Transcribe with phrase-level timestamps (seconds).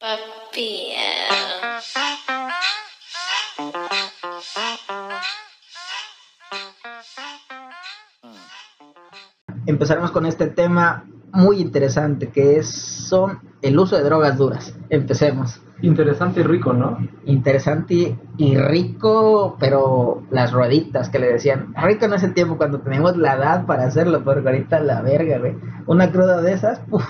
[0.00, 0.92] Papi.
[9.66, 14.72] Empezaremos con este tema muy interesante que es son el uso de drogas duras.
[14.88, 15.60] Empecemos.
[15.82, 16.98] Interesante y rico, ¿no?
[17.24, 21.74] Interesante y rico, pero las rueditas que le decían.
[21.74, 25.56] Rico en ese tiempo cuando teníamos la edad para hacerlo, pero ahorita la verga, güey.
[25.86, 27.04] Una cruda de esas, uf,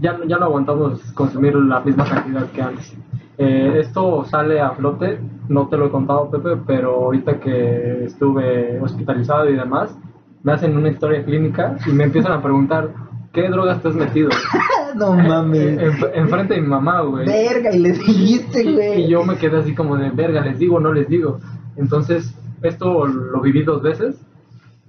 [0.00, 2.96] Ya, ya no aguantamos consumir la misma cantidad que antes.
[3.36, 8.80] Eh, esto sale a flote, no te lo he contado, Pepe, pero ahorita que estuve
[8.80, 9.96] hospitalizado y demás,
[10.42, 12.90] me hacen una historia clínica y me empiezan a preguntar,
[13.32, 14.30] ¿qué drogas te has metido?
[14.94, 15.78] no mames.
[15.78, 17.26] En, enfrente de mi mamá, güey.
[17.26, 19.02] Verga, y le dijiste, güey.
[19.04, 21.40] Y yo me quedé así como de, verga, ¿les digo no les digo?
[21.76, 24.16] Entonces, esto lo viví dos veces.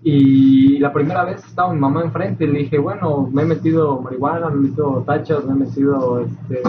[0.07, 3.99] Y la primera vez estaba mi mamá enfrente y le dije, bueno, me he metido
[4.01, 6.61] marihuana, me he metido tachas, me he metido este.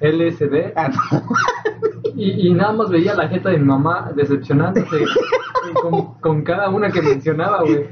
[0.00, 0.72] LSD.
[0.76, 1.22] Ah, no.
[2.14, 5.04] Y, y nada más veía la jeta de mi mamá decepcionándose
[5.82, 7.88] con, con cada una que mencionaba, güey.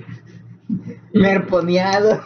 [1.13, 2.21] Merponeado.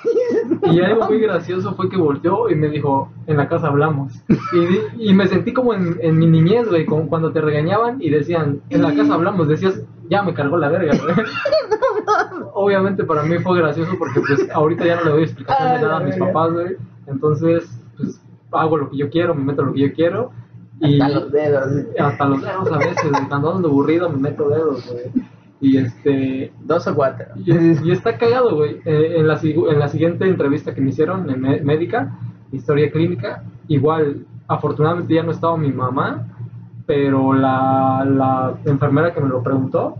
[0.65, 4.13] Y algo muy gracioso fue que volteó y me dijo, en la casa hablamos.
[4.29, 8.11] Y, y me sentí como en, en mi niñez, güey, como cuando te regañaban y
[8.11, 11.15] decían, en la casa hablamos, decías, ya me cargó la verga, güey.
[12.55, 15.97] Obviamente para mí fue gracioso porque pues ahorita ya no le doy explicación de nada
[15.99, 16.77] a mis papás, güey.
[17.07, 18.21] Entonces, pues
[18.53, 20.31] hago lo que yo quiero, me meto lo que yo quiero.
[20.81, 21.69] Y Hasta los dedos.
[21.99, 25.05] hasta los dedos a veces, cuando ando aburrido me meto dedos, güey.
[25.61, 27.27] Y este, Dos o cuatro.
[27.37, 28.81] y, es- y está cagado, güey.
[28.85, 32.19] Eh, en, la, en la siguiente entrevista que me hicieron en mé- médica,
[32.51, 36.27] historia clínica, igual, afortunadamente ya no estaba mi mamá,
[36.85, 39.97] pero la, la enfermera que me lo preguntó,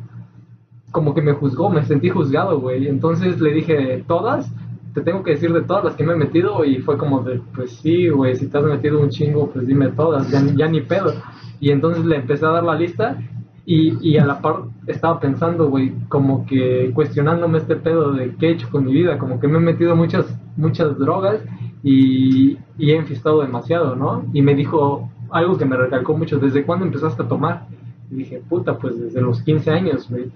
[0.93, 2.87] como que me juzgó, me sentí juzgado, güey.
[2.87, 4.49] Entonces le dije, ¿todas?
[4.95, 7.41] Te tengo que decir de todas las que me he metido y fue como de,
[7.55, 10.83] pues sí, güey, si te has metido un chingo, pues dime todas, ya, ya ni
[10.83, 11.15] pedo.
[11.61, 13.17] Y entonces le empecé a dar la lista
[13.65, 18.49] y, y a la par estaba pensando, güey, como que cuestionándome este pedo de qué
[18.49, 20.27] he hecho con mi vida, como que me he metido muchas,
[20.57, 21.41] muchas drogas
[21.83, 24.25] y, y he enfistado demasiado, ¿no?
[24.35, 27.67] Y me dijo algo que me recalcó mucho, ¿desde cuándo empezaste a tomar?
[28.11, 30.31] Y dije, puta, pues desde los 15 años, güey.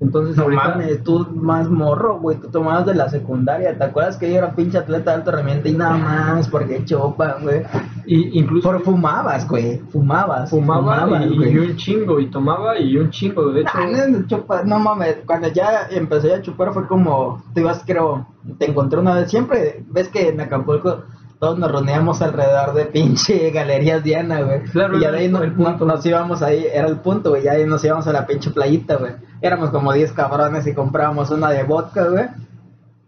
[0.00, 0.68] Entonces No ahorita...
[0.68, 2.38] mames, tú más morro, güey.
[2.38, 3.76] Tú tomabas de la secundaria.
[3.76, 6.48] ¿Te acuerdas que yo era pinche atleta de alto herramienta y nada más?
[6.48, 7.62] Porque chopan, güey.
[8.06, 9.78] Y incluso Pero fumabas, güey.
[9.92, 10.48] Fumabas.
[10.50, 13.70] fumaba fumabas, y, y un chingo, y tomaba y un chingo, de hecho...
[13.74, 17.84] Ah, no, no, chupa- no mames, cuando ya empecé a chupar fue como, te ibas,
[17.86, 18.26] creo,
[18.58, 21.02] te encontré una vez, siempre ves que en Acapulco
[21.40, 24.60] todos nos reuníamos alrededor de pinche Galerías Diana, güey.
[24.64, 25.84] Claro, y ya de ahí no- el punto.
[25.86, 28.96] nos íbamos ahí, era el punto, güey, ya ahí nos íbamos a la pinche playita,
[28.96, 29.12] güey.
[29.40, 32.26] Éramos como 10 cabrones y comprábamos una de vodka, güey.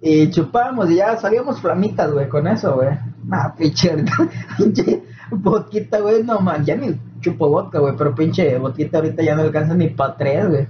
[0.01, 2.89] Y chupábamos y ya salíamos flamitas, güey, con eso, güey.
[3.25, 3.95] Nah, pinche,
[4.57, 9.37] pinche vodquita, güey, no man, ya ni chupo vodka, güey, pero pinche vodquita ahorita ya
[9.37, 10.67] no alcanza ni pa' tres, güey.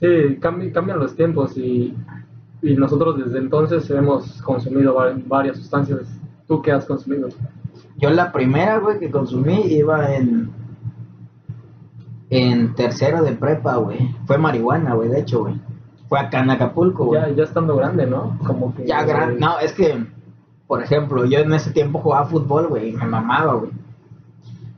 [0.00, 1.94] Sí, cambi- cambian los tiempos y,
[2.62, 6.00] y nosotros desde entonces hemos consumido va- varias sustancias.
[6.50, 7.28] ¿Tú qué has consumido?
[7.98, 10.50] Yo la primera, güey, que consumí iba en
[12.28, 14.16] en tercero de prepa, güey.
[14.26, 15.60] Fue marihuana, güey, de hecho, güey.
[16.08, 17.20] Fue acá en Acapulco, güey.
[17.20, 18.36] Ya, ya estando grande, ¿no?
[18.44, 18.84] Como que...
[18.84, 20.04] Ya gran, no, es que,
[20.66, 23.70] por ejemplo, yo en ese tiempo jugaba fútbol, güey, y me mamaba, güey.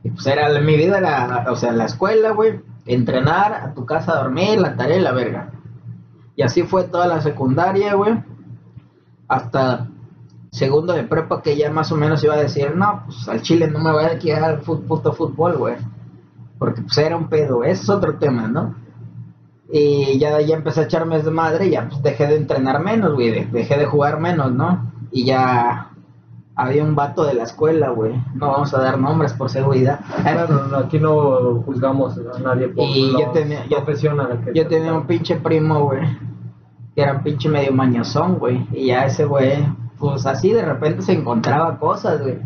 [0.03, 4.11] Y pues era, mi vida era, o sea, la escuela, güey, entrenar, a tu casa
[4.11, 5.49] a dormir, la tarea y la verga.
[6.35, 8.23] Y así fue toda la secundaria, güey.
[9.27, 9.87] Hasta
[10.53, 13.67] segundo de prepa que ya más o menos iba a decir, no, pues al chile
[13.67, 15.75] no me voy a quedar al fu- puto fútbol, güey.
[16.59, 18.75] Porque pues era un pedo, ese es otro tema, ¿no?
[19.71, 23.13] Y ya, ya empecé a echarme de madre y ya pues dejé de entrenar menos,
[23.13, 23.31] güey.
[23.31, 24.91] de- dejé de jugar menos, ¿no?
[25.11, 25.89] Y ya
[26.55, 28.13] había un vato de la escuela, güey.
[28.35, 30.01] No vamos a dar nombres por seguridad.
[30.21, 33.77] Claro, no, aquí no juzgamos a nadie por Y yo tenía- yo-
[34.45, 36.01] que Yo tenía un pinche primo, güey.
[36.95, 38.67] Que era un pinche medio mañosón, güey.
[38.71, 39.65] Y ya ese güey,
[40.03, 42.37] pues así de repente se encontraba cosas, güey.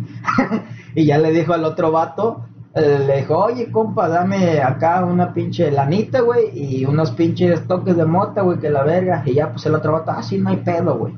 [0.95, 2.45] y ya le dijo al otro vato,
[2.75, 6.51] eh, le dijo, oye, compa, dame acá una pinche lanita, güey.
[6.53, 9.23] Y unos pinches toques de mota, güey, que la verga.
[9.25, 11.15] Y ya, pues el otro vato, ah, no hay pedo, güey.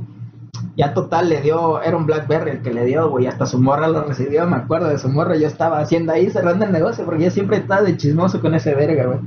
[0.78, 3.90] Ya total le dio, era un Blackberry el que le dio, güey, hasta su morra
[3.90, 7.26] lo recibió, me acuerdo de su morra, yo estaba haciendo ahí cerrando el negocio porque
[7.26, 9.20] yo siempre estaba de chismoso con ese verga, güey.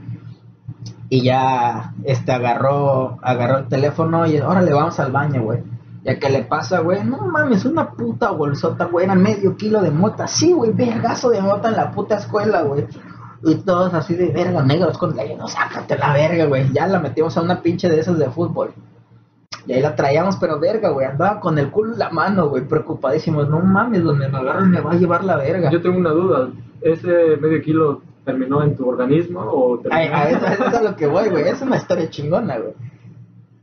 [1.11, 5.72] Y ya, este, agarró, agarró el teléfono y ahora le vamos al baño, güey.
[6.05, 9.93] Ya que le pasa, güey, no mames, una puta bolsota, güey, era medio kilo de
[9.93, 12.87] mota, sí, güey, vergazo de mota en la puta escuela, güey.
[13.45, 16.73] Y todos así de verga, negros con la no, sácate la verga, güey.
[16.73, 18.73] Ya la metimos a una pinche de esas de fútbol.
[19.67, 21.07] Y ahí la traíamos, pero verga, güey.
[21.07, 23.49] Andaba con el culo en la mano, güey, preocupadísimos.
[23.49, 25.71] No mames, donde me agarran me va a llevar la verga.
[25.71, 26.51] Yo tengo una duda.
[26.81, 30.01] ¿Ese medio kilo terminó en tu organismo o terminó?
[30.01, 31.49] Ay, a eso, a eso es a lo que voy, güey.
[31.49, 32.75] Es una historia chingona, güey.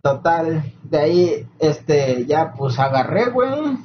[0.02, 3.78] Total, de ahí, este, ya pues agarré, güey.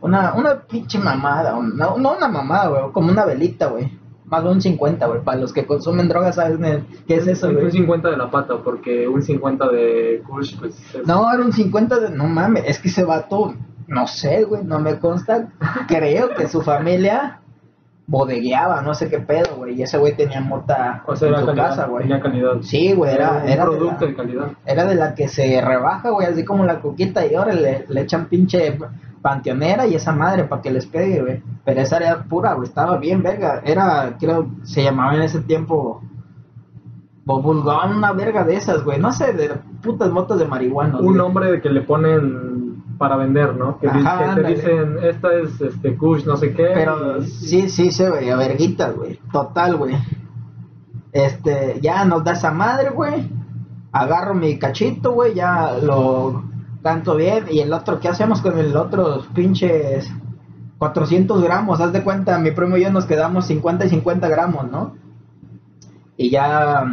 [0.00, 3.90] Una, una pinche mamada, un- no, no una mamada, güey, como una velita, güey.
[4.26, 5.22] Más de un 50, güey.
[5.22, 6.58] Para los que consumen drogas, ¿sabes
[7.06, 7.70] qué es eso, Un güey?
[7.70, 10.74] 50 de la pata, porque un 50 de Kush, pues.
[10.94, 12.10] es- No, era un 50 de...
[12.10, 13.54] No mames, es que ese vato,
[13.86, 15.48] no sé, güey, no me consta.
[15.86, 17.40] Creo que su familia
[18.08, 19.74] bodegueaba, no sé qué pedo, güey.
[19.74, 21.68] Y ese güey tenía mota O sea, en era su calidad.
[21.70, 22.02] casa, güey.
[22.04, 22.52] Tenía calidad.
[22.62, 24.46] Sí, güey, era, era de producto la- de calidad.
[24.64, 28.00] Era de la que se rebaja, güey, así como la coquita y ahora le, le
[28.00, 28.78] echan pinche
[29.22, 31.42] panteonera y esa madre para que les pegue, güey.
[31.64, 33.60] Pero esa era pura, güey, estaba bien verga.
[33.64, 36.00] Era, creo, se llamaba en ese tiempo
[37.24, 39.00] Bobulgón, una verga de esas, güey.
[39.00, 39.50] No sé, de
[39.82, 40.98] putas motas de marihuana.
[40.98, 41.16] Un güey.
[41.16, 42.65] nombre que le ponen
[42.98, 43.78] para vender, ¿no?
[43.78, 46.70] Que, di- Ajá, que te dicen, esta es este Kush, no sé qué.
[46.74, 49.18] Pero y- sí, sí, se veía verguitas, güey.
[49.32, 49.96] Total, güey.
[51.12, 53.30] Este, ya nos da esa madre, güey.
[53.92, 56.44] Agarro mi cachito, güey, ya lo
[56.82, 57.46] tanto bien.
[57.50, 60.10] Y el otro, ¿qué hacemos con el otro pinches
[60.78, 61.80] 400 gramos?
[61.80, 64.94] Haz de cuenta, mi primo y yo nos quedamos 50 y 50 gramos, ¿no?
[66.18, 66.84] Y ya,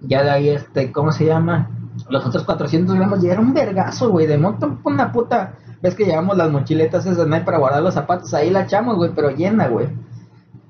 [0.00, 1.68] ya de ahí, este, ¿cómo se llama?
[2.08, 5.54] Los otros 400 gramos ya era un vergazo, güey, de moto, una puta.
[5.80, 7.44] Ves que llevamos las mochiletas esas, ¿no?
[7.44, 9.88] Para guardar los zapatos, ahí la echamos, güey, pero llena, güey.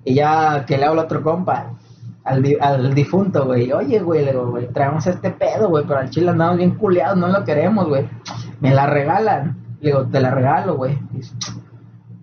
[0.05, 1.75] Y ya que le hablo a otro compa,
[2.25, 3.73] al, di- al difunto, güey.
[3.73, 7.17] Oye, güey, le digo, güey, traemos este pedo, güey, pero al chile andamos bien culeados,
[7.19, 8.08] no lo queremos, güey.
[8.61, 9.56] Me la regalan.
[9.81, 10.99] Le digo, te la regalo, güey.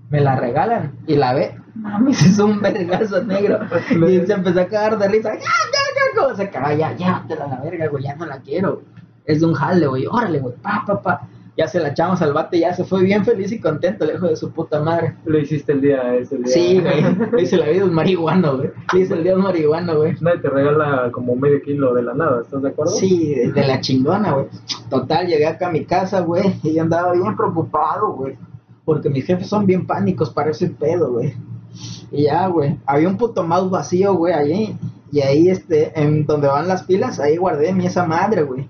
[0.09, 0.93] Me la regalan.
[1.05, 3.59] Y la ve, mames, es un vergazo negro.
[4.09, 5.33] Y se empezó a cagar de risa.
[5.33, 8.25] Ya, ya, ya, como se caga, ya, ya, te la la verga, güey, ya no
[8.25, 8.81] la quiero.
[9.29, 10.07] Es de un jale, güey.
[10.07, 11.27] Órale, güey, pa, pa, pa.
[11.55, 14.27] Ya se la echamos al bate, ya se fue bien feliz y contento, el hijo
[14.27, 15.17] de su puta madre.
[15.25, 16.47] Le hiciste el día ese día.
[16.47, 17.03] Sí, güey.
[17.33, 18.71] Le hice la vida un marihuano, güey.
[18.91, 20.15] Le hice el día un marihuano, güey.
[20.19, 22.91] Nadie te regala como medio kilo de la nada, ¿estás de acuerdo?
[22.93, 24.45] Sí, de, de la chingona, güey.
[24.89, 28.35] Total, llegué acá a mi casa, güey, y yo andaba bien preocupado, güey.
[28.83, 31.35] Porque mis jefes son bien pánicos para ese pedo, güey.
[32.11, 34.75] Y ya, güey, había un puto mouse vacío, güey, allí.
[35.11, 38.67] Y ahí, este, en donde van las pilas, ahí guardé mi esa madre, güey.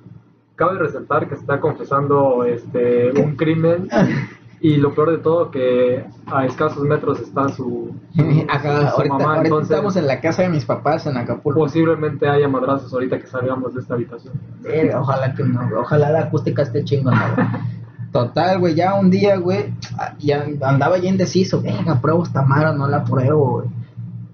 [0.60, 3.88] Cabe resaltar que está confesando este un crimen
[4.60, 9.14] y lo peor de todo que a escasos metros está su, su- Acá, su ahorita,
[9.18, 11.62] mamá, ahorita entonces estamos en la casa de mis papás en Acapulco.
[11.62, 14.34] posiblemente haya madrazos ahorita que salgamos de esta habitación.
[15.00, 17.66] Ojalá que no, ojalá la acústica esté chingona.
[18.12, 19.72] Total, güey, ya un día, güey,
[20.18, 23.68] ya andaba ya indeciso, venga, pruebo esta madre o no la pruebo, güey.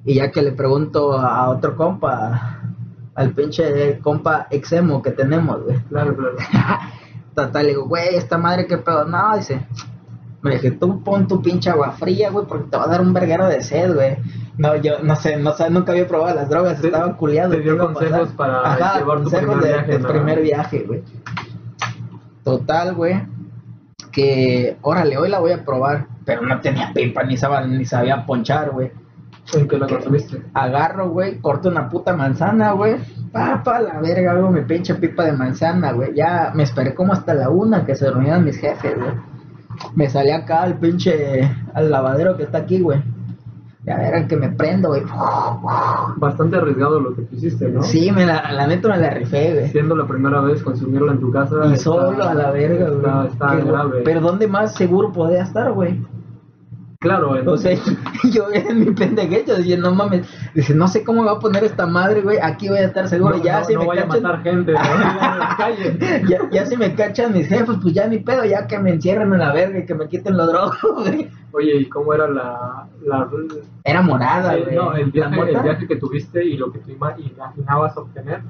[0.05, 2.54] Y ya que le pregunto a otro compa,
[3.15, 5.79] al pinche compa exemo que tenemos, güey.
[5.89, 6.35] Claro, claro.
[7.35, 9.05] Total, le digo, güey, esta madre qué pedo.
[9.05, 9.65] No, dice,
[10.41, 13.13] me dije, tú pon tu pinche agua fría, güey, porque te va a dar un
[13.13, 14.17] verguero de sed, güey.
[14.57, 17.51] No, yo no sé, no sé, nunca había probado las drogas, Te- estaba culiado.
[17.51, 18.35] te dio ¿qué iba a consejos pasar?
[18.37, 20.07] para Ajá, llevar tu consejos primer de, viaje, ¿no?
[20.07, 21.03] primer viaje, güey.
[22.43, 23.21] Total, güey,
[24.11, 28.25] que, órale, hoy la voy a probar, pero no tenía pipa, ni sabía, ni sabía
[28.25, 28.91] ponchar, güey.
[29.53, 30.41] ¿En qué la consumiste?
[30.53, 32.95] Agarro, güey, corto una puta manzana, güey.
[33.31, 36.13] Pa, pa, la verga, hago mi pinche pipa de manzana, güey.
[36.15, 39.11] Ya me esperé como hasta la una que se reunieran mis jefes, güey.
[39.93, 41.41] Me salí acá al pinche,
[41.73, 43.03] al lavadero que está aquí, güey.
[43.83, 45.03] Ya verán que me prendo, güey.
[46.17, 47.83] Bastante arriesgado lo que tú hiciste, ¿no?
[47.83, 49.69] Sí, me la, la neta me la rifé, güey.
[49.69, 51.55] Siendo la primera vez consumirla en tu casa.
[51.65, 52.97] Y está- solo a la verga, güey.
[52.97, 54.01] Está, está grave.
[54.03, 56.01] Pero ¿dónde más seguro podía estar, güey?
[57.05, 57.77] Claro, en- O sea,
[58.31, 61.63] yo en mi pendejecho diciendo, no mames, dice, no sé cómo me va a poner
[61.63, 64.07] esta madre, güey, aquí voy a estar seguro, no, ya no, si no me vaya
[64.07, 64.73] cachan, a matar gente
[66.29, 69.31] ya, ya si me cachan mis jefes, pues ya ni pedo, ya que me encierren
[69.33, 71.29] en la verga y que me quiten los drogos, güey.
[71.51, 72.87] Oye, ¿y cómo era la...
[73.05, 73.29] la
[73.83, 74.75] Era morada, eh, güey.
[74.75, 78.41] no, el viaje, el viaje que tuviste y lo que tú ima- imaginabas obtener,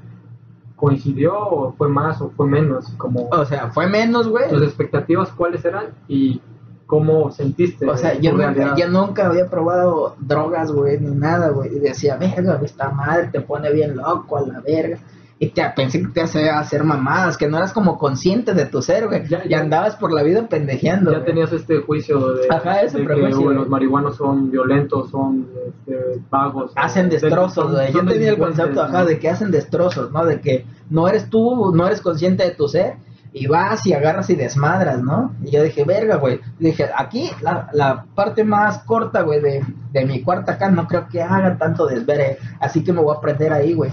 [0.74, 2.86] ¿coincidió o fue más o fue menos?
[2.98, 4.48] Como O sea, fue menos, güey.
[4.50, 6.40] tus expectativas cuáles eran y
[6.86, 11.74] cómo sentiste O sea, yo nunca, yo nunca había probado drogas, güey, ni nada, güey.
[11.76, 14.98] Y decía, verga, esta madre te pone bien loco a la verga.
[15.38, 18.80] Y te pensé que te hacía hacer mamadas, que no eras como consciente de tu
[18.80, 19.26] ser, güey.
[19.28, 21.10] Ya- Y andabas por la vida pendejeando.
[21.10, 21.26] Ya güey.
[21.26, 23.54] tenías este juicio de, Ajá, ese de que güey.
[23.54, 26.72] los marihuanos son violentos, son este, vagos.
[26.74, 27.92] hacen o- destrozos, güey.
[27.92, 30.24] Yo tenía el concepto, ajá, de que hacen destrozos, ¿no?
[30.24, 32.94] De que no eres tú, no eres consciente de tu ser
[33.38, 35.34] y vas y agarras y desmadras, ¿no?
[35.44, 36.40] Y yo dije, verga, güey.
[36.58, 39.62] Dije, aquí la, parte más corta, güey, de,
[39.92, 43.20] de mi cuarto acá, no creo que hagan tanto desvere, así que me voy a
[43.20, 43.90] prender ahí, güey.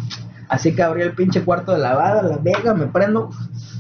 [0.48, 3.32] Así que abrí el pinche cuarto de lavada, la verga, me prendo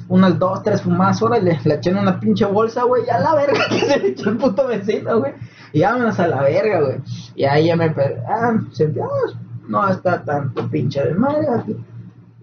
[0.09, 3.61] unas dos, tres fumadas, órale, le eché en una pinche bolsa, güey, ya la verga
[3.69, 5.31] que se le echó el puto vecino, güey.
[5.71, 6.97] Y vámonos a la verga, güey.
[7.35, 9.39] Y ahí ya me ah, sentí, ah,
[9.69, 11.77] no está tanto pinche de madre aquí.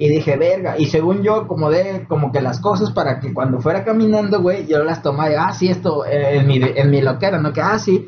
[0.03, 3.85] Y dije, verga, y según yo acomodé como que las cosas para que cuando fuera
[3.85, 7.53] caminando, güey, yo las tomara, ah, sí, esto, eh, en mi, en mi loquera, ¿no?
[7.53, 8.07] Que, ah, sí,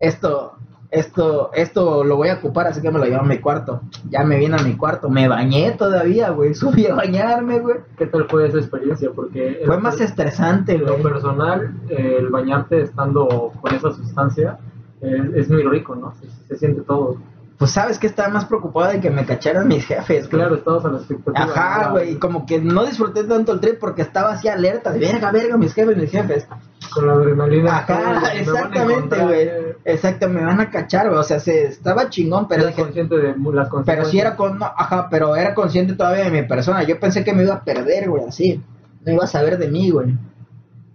[0.00, 0.54] esto,
[0.90, 3.82] esto, esto lo voy a ocupar, así que me lo llevo a mi cuarto.
[4.10, 7.76] Ya me vine a mi cuarto, me bañé todavía, güey, subí a bañarme, güey.
[7.96, 9.10] ¿Qué tal fue esa experiencia?
[9.14, 11.04] Porque Fue más estresante, en lo güey.
[11.04, 14.58] personal, eh, el bañarte estando con esa sustancia
[15.00, 16.14] eh, es muy rico, ¿no?
[16.14, 17.16] Se, se siente todo.
[17.58, 20.40] Pues sabes que estaba más preocupado de que me cacharan mis jefes, güey.
[20.40, 21.44] Claro, estabas a la expectativa.
[21.44, 25.00] Ajá, güey, y como que no disfruté tanto el trip porque estaba así alerta, de
[25.00, 26.46] verga, verga, mis jefes, mis jefes.
[26.94, 27.78] Con la adrenalina.
[27.78, 29.40] Ajá, exactamente, güey.
[29.40, 31.18] eh, Exacto, me van a cachar, güey.
[31.18, 34.66] O sea, se, estaba chingón, pero dije, consciente de las pero sí era con, no,
[34.66, 36.84] ajá, pero era consciente todavía de mi persona.
[36.84, 38.62] Yo pensé que me iba a perder, güey, así.
[39.04, 40.16] No iba a saber de mí, güey.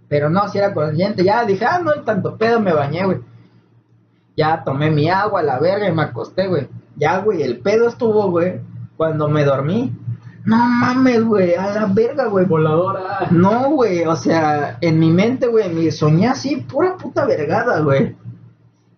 [0.08, 1.24] Pero no, sí era consciente.
[1.24, 3.18] Ya dije, ah, no hay tanto pedo, me bañé, güey.
[4.36, 6.68] Ya tomé mi agua, la verga, y me acosté, güey.
[6.96, 8.60] Ya, güey, el pedo estuvo, güey,
[8.96, 9.92] cuando me dormí.
[10.44, 12.44] No mames, güey, a la verga, güey.
[12.44, 13.28] Voladora.
[13.30, 18.14] No, güey, o sea, en mi mente, güey, me soñé así, pura puta vergada, güey.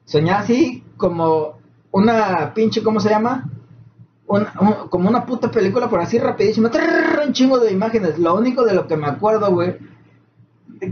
[0.04, 1.58] Soñé así como
[1.92, 3.48] una pinche, ¿cómo se llama?
[4.26, 8.18] Un- un- como una puta película, por así rapidísima, trrr, un chingo de imágenes.
[8.18, 9.76] Lo único de lo que me acuerdo, güey,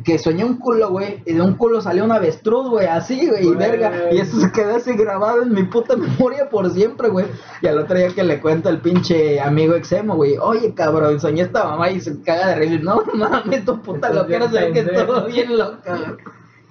[0.05, 3.47] que soñé un culo, güey, y de un culo salió un avestruz, güey, así, güey,
[3.47, 4.13] y verga.
[4.13, 7.27] Y eso se quedó así grabado en mi puta memoria por siempre, güey.
[7.61, 11.43] Y al otro día que le cuento al pinche amigo exemo, güey, oye, cabrón, soñé
[11.43, 12.83] esta mamá y se caga de reír.
[12.83, 16.19] No mames, tu puta loquera, se que estuvo bien loca, güey.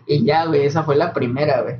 [0.05, 1.75] Y ya, güey, esa fue la primera, güey.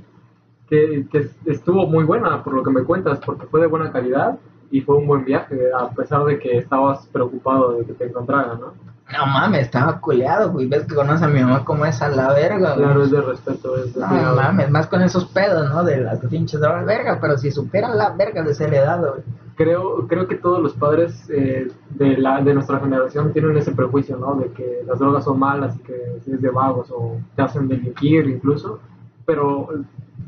[0.69, 4.37] que, que estuvo muy buena por lo que me cuentas, porque fue de buena calidad
[4.71, 8.59] y fue un buen viaje, a pesar de que estabas preocupado de que te encontraran,
[8.59, 8.92] ¿no?
[9.11, 10.67] No mames, estaba culeado, güey.
[10.67, 12.85] Ves que conoces a mi mamá como es a la verga, güey.
[12.85, 14.35] Claro, es de respeto, es de No cuidado.
[14.35, 15.83] mames, más con esos pedos, ¿no?
[15.83, 19.23] De las pinches drogas, verga, pero si supieran la verga de ser edad, güey.
[19.55, 24.17] Creo, creo que todos los padres eh, de, la, de nuestra generación tienen ese prejuicio,
[24.17, 24.33] ¿no?
[24.35, 25.93] De que las drogas son malas y que
[26.25, 28.79] es de vagos o te hacen delinquir incluso,
[29.27, 29.69] pero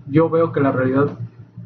[0.08, 1.08] yo veo que la realidad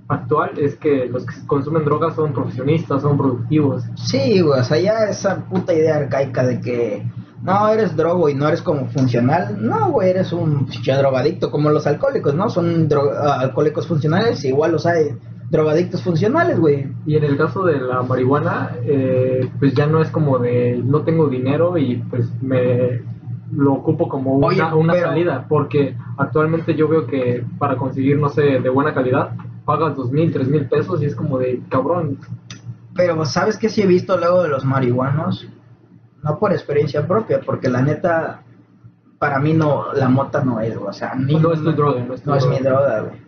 [0.09, 3.83] actual es que los que consumen drogas son profesionistas, son productivos.
[3.95, 7.05] Sí, güey, o sea, ya esa puta idea arcaica de que
[7.43, 9.57] no eres drogo y no eres como funcional.
[9.61, 12.49] No, güey, eres un drogadicto, como los alcohólicos, ¿no?
[12.49, 15.15] Son dro- ah, alcohólicos funcionales, igual los hay
[15.49, 16.87] drogadictos funcionales, güey.
[17.05, 21.01] Y en el caso de la marihuana, eh, pues ya no es como de no
[21.01, 23.01] tengo dinero y pues me
[23.51, 28.19] lo ocupo como una, Oye, una pero- salida, porque actualmente yo veo que para conseguir,
[28.19, 29.31] no sé, de buena calidad,
[29.69, 32.17] pagas dos mil, tres mil pesos y es como de cabrón.
[32.95, 35.47] Pero, ¿sabes qué sí he visto luego de los marihuanos?
[36.23, 38.41] No por experiencia propia, porque la neta,
[39.19, 42.15] para mí no, la mota no es, o sea, ni- No es tu droga, no
[42.15, 43.21] es tu No es mi droga, güey.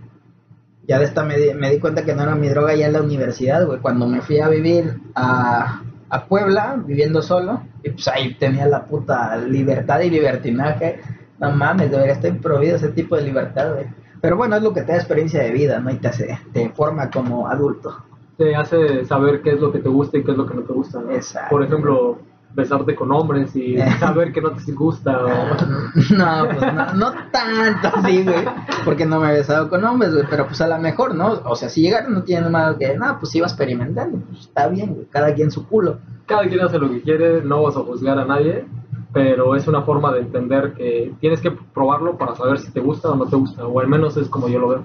[0.87, 2.93] Ya de esta me di, me di cuenta que no era mi droga ya en
[2.93, 3.79] la universidad, güey.
[3.79, 8.85] Cuando me fui a vivir a, a Puebla, viviendo solo, y pues ahí tenía la
[8.85, 10.99] puta libertad y libertinaje.
[11.39, 13.85] No mames, debería estar prohibido ese tipo de libertad, güey.
[14.21, 15.89] Pero bueno, es lo que te da experiencia de vida, ¿no?
[15.91, 17.97] Y te hace, te forma como adulto.
[18.37, 20.61] Te hace saber qué es lo que te gusta y qué es lo que no
[20.61, 20.99] te gusta.
[21.01, 21.11] ¿no?
[21.11, 21.49] Exacto.
[21.49, 22.19] Por ejemplo,
[22.53, 25.25] besarte con hombres y saber que no te gusta.
[25.25, 25.29] o-
[26.15, 28.45] No, pues no, no tanto así, güey.
[28.85, 30.25] Porque no me he besado con hombres, güey.
[30.29, 31.41] Pero pues a lo mejor, ¿no?
[31.45, 32.95] O sea, si llegaron no tiene nada que.
[32.97, 34.19] No, pues iba experimentando.
[34.27, 35.07] Pues está bien, güey.
[35.09, 35.97] Cada quien su culo.
[36.25, 38.65] Cada quien hace lo que quiere, no vas a juzgar a nadie,
[39.13, 43.09] pero es una forma de entender que tienes que probarlo para saber si te gusta
[43.09, 44.83] o no te gusta, o al menos es como yo lo veo.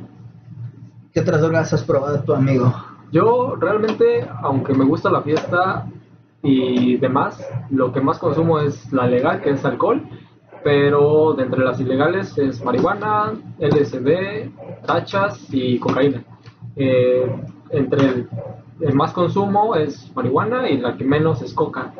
[1.12, 2.74] ¿Qué otras drogas has probado tu amigo?
[3.12, 5.86] Yo realmente, aunque me gusta la fiesta
[6.42, 10.02] y demás, lo que más consumo es la legal, que es alcohol,
[10.64, 14.50] pero de entre las ilegales es marihuana, LSD,
[14.84, 16.24] tachas y cocaína.
[16.74, 17.24] Eh,
[17.70, 18.28] entre el,
[18.80, 21.92] el más consumo es marihuana y la que menos es coca.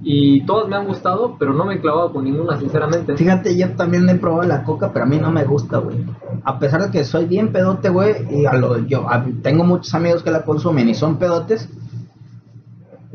[0.00, 3.16] Y todas me han gustado, pero no me he clavado con ninguna, sinceramente.
[3.16, 6.04] Fíjate, yo también he probado la coca, pero a mí no me gusta, güey.
[6.44, 9.92] A pesar de que soy bien pedote, güey, y a lo, yo a- tengo muchos
[9.94, 11.68] amigos que la consumen y son pedotes.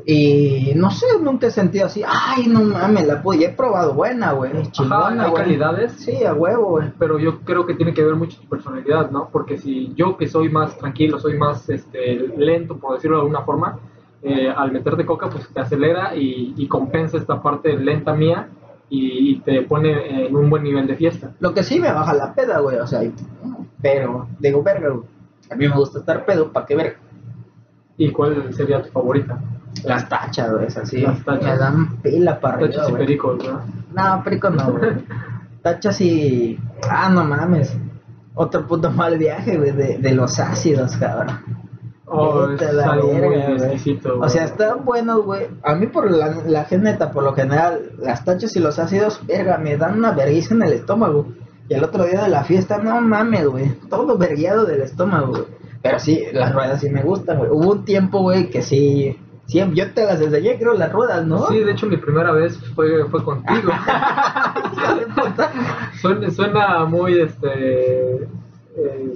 [0.05, 3.37] Y no sé, nunca he sentido así, ay, no mames, la pude.
[3.37, 5.43] Y he probado buena, güey, chingona, hay güey.
[5.43, 6.91] calidades, Sí, a huevo, güey.
[6.99, 9.29] pero yo creo que tiene que ver mucho tu personalidad, ¿no?
[9.31, 13.43] Porque si yo que soy más tranquilo, soy más este, lento, por decirlo de alguna
[13.43, 13.79] forma,
[14.23, 18.49] eh, al meterte coca, pues te acelera y, y compensa esta parte lenta mía
[18.89, 21.31] y, y te pone en un buen nivel de fiesta.
[21.39, 23.01] Lo que sí me baja la peda, güey, o sea,
[23.81, 25.07] pero digo, verga, güey.
[25.51, 26.95] A mí me gusta estar pedo, ¿para qué verga?
[27.97, 29.39] ¿Y cuál sería tu favorita?
[29.83, 31.01] Las tachas, güey, es así.
[31.01, 31.43] Las tachas.
[31.43, 33.05] Me dan pila para arriba, Tachos y güey.
[33.05, 33.61] pericos, ¿no?
[33.93, 34.91] No, perico no, güey.
[35.61, 36.57] Tachas y.
[36.89, 37.75] Ah, no mames.
[38.35, 41.39] Otro puto mal viaje, güey, de, de los ácidos, cabrón.
[42.15, 44.19] Oh, es algo muy exquisito.
[44.19, 45.47] O sea, están buenos, güey.
[45.63, 49.57] A mí, por la, la geneta, por lo general, las tachas y los ácidos, verga,
[49.57, 51.27] me dan una vergüenza en el estómago.
[51.67, 53.71] Y el otro día de la fiesta, no mames, güey.
[53.89, 55.43] Todo vergueado del estómago, güey.
[55.81, 57.49] Pero sí, las ruedas sí me gustan, güey.
[57.49, 59.17] Hubo un tiempo, güey, que sí.
[59.45, 61.47] Sí, yo te las enseñé, creo, las ruedas, ¿no?
[61.47, 63.71] Sí, de hecho mi primera vez fue, fue contigo.
[66.01, 68.23] Suena, suena muy, este,
[68.75, 69.13] eh,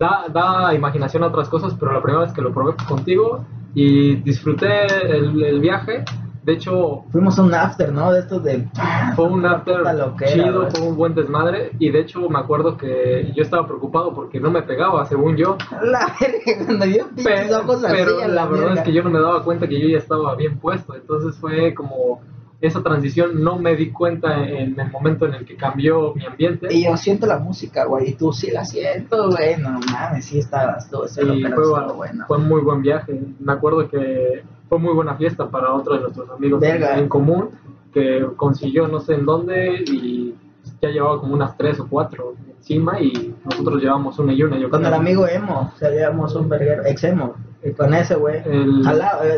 [0.00, 4.16] da, da imaginación a otras cosas, pero la primera vez que lo probé contigo y
[4.16, 6.04] disfruté el, el viaje.
[6.42, 8.10] De hecho, Fuimos a un after, ¿no?
[8.10, 8.66] De estos de.
[9.14, 13.30] fue un after loquera, chido, fue un buen desmadre y de hecho me acuerdo que
[13.36, 15.58] yo estaba preocupado porque no me pegaba, según yo.
[15.82, 19.02] La verga, cuando yo pinches Pe- ojos así pero a la verdad es que yo
[19.02, 22.22] no me daba cuenta que yo ya estaba bien puesto, entonces fue como
[22.60, 26.68] esa transición, no me di cuenta en el momento en el que cambió mi ambiente.
[26.70, 29.56] Y yo siento la música, güey, y tú sí la siento, güey.
[29.56, 32.24] No mames, sí estabas tú, ese y loquero fue, estuvo bueno.
[32.28, 33.18] fue un muy buen viaje.
[33.38, 36.98] Me acuerdo que fue muy buena fiesta para otro de nuestros amigos Verga.
[36.98, 37.48] en común
[37.94, 40.34] que consiguió no sé en dónde y
[40.80, 44.58] ya llevaba como unas tres o cuatro encima y nosotros llevamos una y una.
[44.58, 44.92] Yo Con creo.
[44.92, 48.42] el amigo Emo, salíamos un verguero, ex Emo, y con ese, güey.
[48.44, 48.82] El-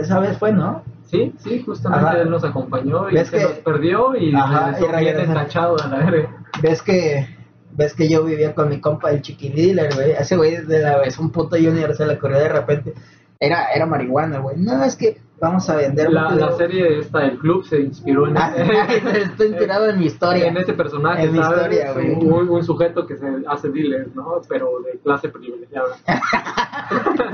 [0.01, 0.83] esa vez fue, ¿no?
[1.13, 2.19] Sí, sí, justamente Ajá.
[2.23, 5.33] él nos acompañó y ¿Ves se que- nos perdió y Ajá, regresó y bien regresa.
[5.33, 6.45] entachado a la verga.
[6.63, 7.27] Ves que,
[7.73, 10.13] ves que yo vivía con mi compa, el Chiqui Dealer, güey.
[10.13, 12.95] Ese güey de la vez, un puto junior se le ocurrió de repente.
[13.39, 14.57] Era, era marihuana, güey.
[14.57, 16.11] No, es que vamos a vender.
[16.13, 20.47] La, la serie esta del club se inspiró en, Ah, Está inspirado en mi historia.
[20.47, 22.13] en ese personaje, En mi historia, güey.
[22.13, 24.41] un, un sujeto que se hace dealer, ¿no?
[24.49, 25.89] Pero de clase privilegiada.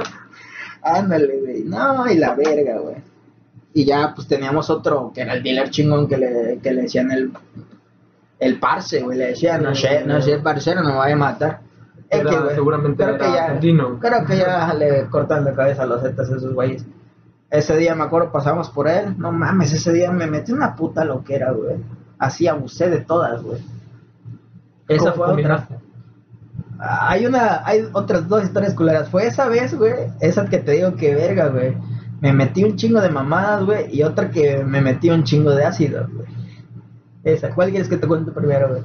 [0.82, 1.64] Ándale, güey.
[1.64, 2.96] No, y la verga, güey.
[3.74, 7.10] Y ya, pues teníamos otro que era el dealer chingón que le, que le decían
[7.12, 7.32] el,
[8.40, 9.18] el parce, güey.
[9.18, 11.60] Le decían, no sé, no sé, parcero, no me vaya a matar.
[12.08, 13.98] Es Era- que, güey, seguramente creo era que ya, argentino.
[14.00, 16.84] Creo que ya le cortan la cabeza a los zetas esos güeyes.
[17.50, 19.14] Ese día me acuerdo, pasamos por él.
[19.18, 21.76] No mames, ese día me metí una puta loquera, güey.
[22.18, 23.60] Así abusé de todas, güey.
[24.88, 25.66] Esa ¿Cómo fue otra.
[26.80, 29.08] Hay una, hay otras dos historias culeras.
[29.10, 31.76] Fue esa vez, güey, esa que te digo que verga, güey.
[32.20, 35.64] Me metí un chingo de mamadas, güey, y otra que me metí un chingo de
[35.64, 36.26] ácido, güey.
[37.24, 38.82] Esa, ¿cuál quieres que te cuente primero, güey?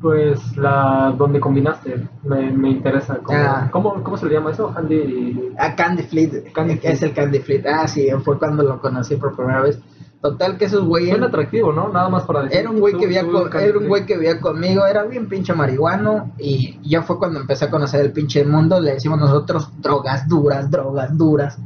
[0.00, 3.18] Pues la donde combinaste, me, me interesa.
[3.22, 3.68] ¿Cómo, Ah.
[3.72, 4.72] ¿cómo, cómo se le llama eso?
[4.76, 5.52] Handy.
[5.58, 6.52] Ah, Candy Fleet.
[6.52, 7.66] Candy es el Candy Fleet.
[7.66, 9.80] Ah, sí, fue cuando lo conocí por primera vez.
[10.20, 11.10] Total que esos güeyes...
[11.10, 11.88] Suena atractivo, ¿no?
[11.92, 12.58] Nada más para decir.
[12.58, 15.28] Era un güey que vivía con, Candy era un güey que vivía conmigo, era bien
[15.28, 19.70] pinche marihuano y ya fue cuando empecé a conocer el pinche mundo, le decimos nosotros
[19.80, 21.58] drogas duras, drogas duras.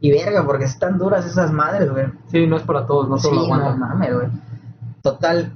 [0.00, 2.06] Y verga, porque están duras esas madres, güey.
[2.28, 4.28] Sí, no es para todos, no Sí, todos lo no mames, güey.
[5.02, 5.52] Total,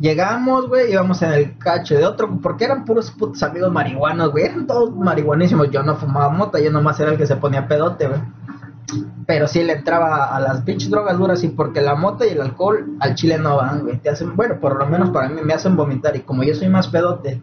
[0.00, 4.46] llegamos, güey, íbamos en el cacho de otro, porque eran puros putos amigos marihuanos, güey,
[4.46, 5.70] eran todos marihuanísimos.
[5.70, 8.20] Yo no fumaba mota, yo nomás era el que se ponía pedote, güey.
[9.26, 12.40] Pero sí le entraba a las pinches drogas duras, y porque la mota y el
[12.40, 13.98] alcohol al chile no van, güey.
[13.98, 16.68] Te hacen, bueno, por lo menos para mí me hacen vomitar, y como yo soy
[16.68, 17.40] más pedote,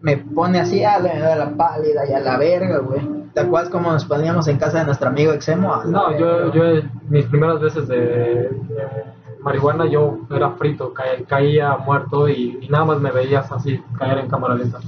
[0.00, 3.15] me pone así a la, a la pálida y a la verga, güey.
[3.36, 5.76] ¿Te acuerdas cómo nos poníamos en casa de nuestro amigo Exemo?
[5.76, 6.62] La No, yo, yo
[7.10, 8.88] mis primeras veces de, de
[9.42, 14.18] marihuana yo era frito, ca- caía muerto y, y nada más me veías así caer
[14.20, 14.78] en cámara lenta.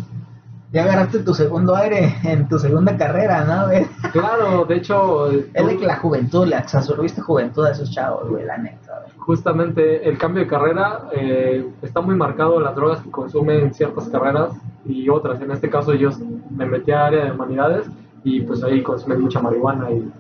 [0.73, 3.87] Ya agarraste tu segundo aire en tu segunda carrera, ¿no, güey?
[4.13, 8.47] Claro, de hecho, Es de que la juventud, le absorbiste juventud a esos chavos, güey,
[8.47, 9.13] la neta, güey.
[9.19, 14.09] justamente el cambio de carrera eh, está muy marcado en las drogas que consumen ciertas
[14.09, 14.53] carreras
[14.87, 15.39] y otras.
[15.43, 16.09] En este caso yo
[16.51, 17.87] me metí a área de humanidades
[18.29, 20.11] y pues ahí consumí mucha marihuana y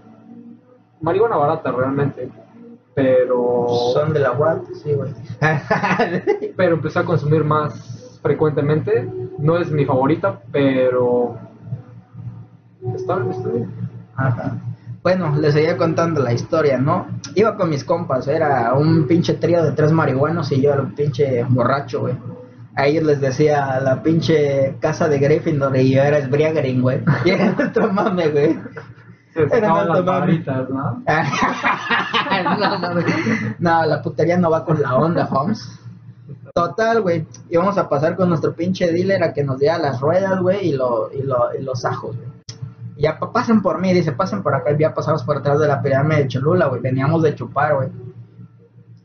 [1.01, 2.31] marihuana barata realmente.
[2.94, 5.12] Pero, Son de la UAT, sí, güey.
[6.57, 9.09] pero empecé a consumir más frecuentemente.
[9.38, 11.37] No es mi favorita, pero
[12.97, 13.71] está bien, está bien.
[14.16, 14.59] Ajá.
[15.03, 17.07] Bueno, les seguía contando la historia, ¿no?
[17.37, 20.94] Iba con mis compas, era un pinche trío de tres marihuanos y yo era un
[20.94, 22.14] pinche borracho, güey.
[22.79, 27.03] A ellos les decía la pinche casa de Gryffindor y yo era Sbriagarin, güey.
[27.25, 28.59] Y era nuestro mame, güey.
[29.35, 31.03] Era las varitas, ¿no?
[33.59, 35.69] no, la putería no va con la onda, Holmes.
[36.55, 37.27] Total, güey.
[37.51, 40.73] Íbamos a pasar con nuestro pinche dealer a que nos diera las ruedas, güey, y,
[40.73, 42.29] lo, y, lo, y los ajos, güey.
[42.97, 44.73] Y ya pa- pasen por mí, dice, pasen por acá.
[44.73, 46.81] Y ya pasamos por atrás de la pirámide de Cholula, güey.
[46.81, 47.88] Veníamos de chupar, güey.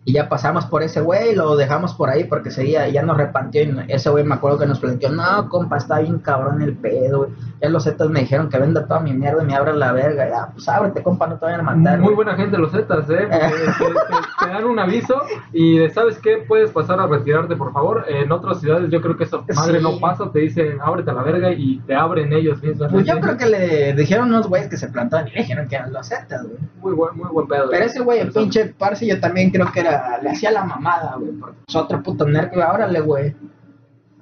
[0.06, 3.64] Y ya pasamos por ese güey lo dejamos por ahí porque seguía, ya nos repantió.
[3.64, 7.20] Y ese güey me acuerdo que nos planteó, no, compa, está bien cabrón el pedo,
[7.20, 7.32] güey.
[7.64, 10.28] Ya los zetas me dijeron que venda toda mi mierda y me abran la verga.
[10.30, 11.98] Ya, pues ábrete, compa, no te vayan a matar.
[12.00, 12.16] Muy güey.
[12.18, 13.26] buena gente los Zetas, ¿eh?
[13.30, 15.22] Te, te- te dan un aviso
[15.54, 16.44] y de, ¿sabes qué?
[16.46, 18.04] Puedes pasar a retirarte, por favor.
[18.10, 19.84] En otras ciudades yo creo que eso madre Sí.
[19.84, 22.92] no pasa, te dicen, ábrete a la verga y te abren ellos mismos.
[22.92, 25.76] Pues yo creo que le dijeron unos güeyes que se plantaban y le dijeron que
[25.78, 26.58] eran los zetas, güey.
[26.82, 27.70] Muy buen, muy buen pedo.
[27.72, 31.16] Pero ese güey, el pinche Parsi, yo también creo que era, le hacía la mamada,
[31.18, 31.32] güey.
[31.32, 32.66] Porque es otro puto nerd, güey.
[32.68, 33.34] Órale, güey.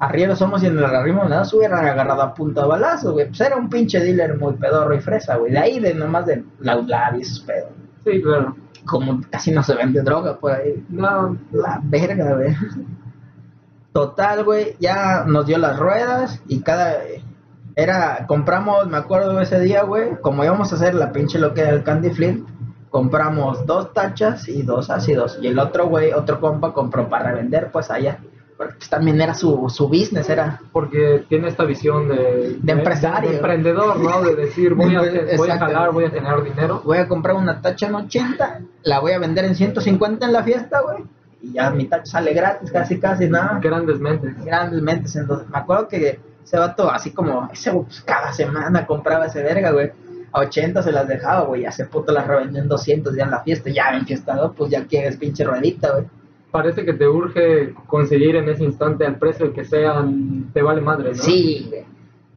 [0.01, 3.27] Arriero somos y en el arrimo nada se hubieran agarrado a punta balazo, güey.
[3.27, 5.51] Pues era un pinche dealer muy pedorro y fresa, güey.
[5.51, 7.69] De ahí, de nomás de laular y esos pedos.
[8.03, 8.55] Sí, claro.
[8.83, 10.83] Como casi no se vende droga por ahí.
[10.89, 12.55] No, La verga, güey.
[13.93, 16.97] Total, güey, ya nos dio las ruedas y cada...
[17.75, 21.61] Era, compramos, me acuerdo ese día, güey, como íbamos a hacer la pinche lo que
[21.61, 22.47] era el candy flip,
[22.89, 25.37] compramos dos tachas y dos ácidos.
[25.39, 28.17] Y el otro, güey, otro compa compró para revender, pues allá.
[28.69, 30.59] Pues, también era su, su business, era...
[30.71, 33.29] porque tiene esta visión de, De empresario.
[33.29, 34.21] de emprendedor, ¿no?
[34.21, 35.01] De decir, voy a,
[35.37, 36.81] voy a jalar, voy a generar dinero.
[36.83, 40.43] Voy a comprar una tacha en 80, la voy a vender en 150 en la
[40.43, 41.03] fiesta, güey.
[41.41, 43.59] Y ya mi tacha sale gratis, casi, casi, nada.
[43.61, 44.43] Grandes mentes.
[44.45, 45.15] grandes mentes.
[45.15, 49.71] Entonces, me acuerdo que ese vato, así como, ese pues, cada semana compraba ese verga,
[49.71, 49.91] güey.
[50.33, 51.65] A 80 se las dejaba, güey.
[51.65, 53.69] Hace puto las revendió en 200 ya en la fiesta.
[53.69, 56.05] Ya en fiestado, pues ya quieres pinche ruedita, güey.
[56.51, 60.05] Parece que te urge conseguir en ese instante al precio que sea,
[60.53, 61.23] te vale madre, ¿no?
[61.23, 61.85] Sí, güey.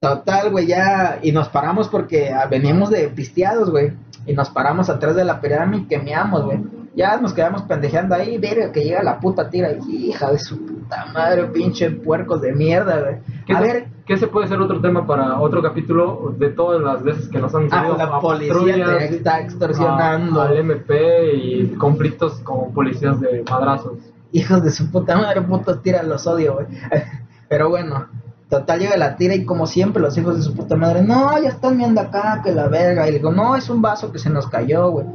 [0.01, 1.19] Total, güey, ya.
[1.23, 3.93] Y nos paramos porque ah, veníamos de pisteados, güey.
[4.27, 6.61] Y nos paramos atrás de la pirámide que meamos, güey.
[6.95, 9.73] Ya nos quedamos pendejeando ahí, verga, que llega la puta tira.
[9.89, 13.17] Y hija de su puta madre, pinche puercos de mierda, güey.
[13.47, 17.03] ¿Qué, A ver, qué se puede ser otro tema para otro capítulo de todas las
[17.03, 20.43] veces que nos han ah, salido la a policía te está extorsionando.
[20.43, 23.99] a- al MP y conflictos con policías de madrazos?
[24.33, 26.67] Hijos de su puta madre, putos tiras, los odio, güey.
[27.49, 28.07] Pero bueno,
[28.49, 31.49] total llega la tira y como siempre los hijos de su puta madre, no, ya
[31.49, 33.07] están viendo acá, que la verga.
[33.09, 35.07] Y le digo, no, es un vaso que se nos cayó, güey.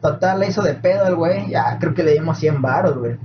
[0.00, 3.16] Total, le hizo de pedo el güey, ya creo que le dimos 100 varos, güey.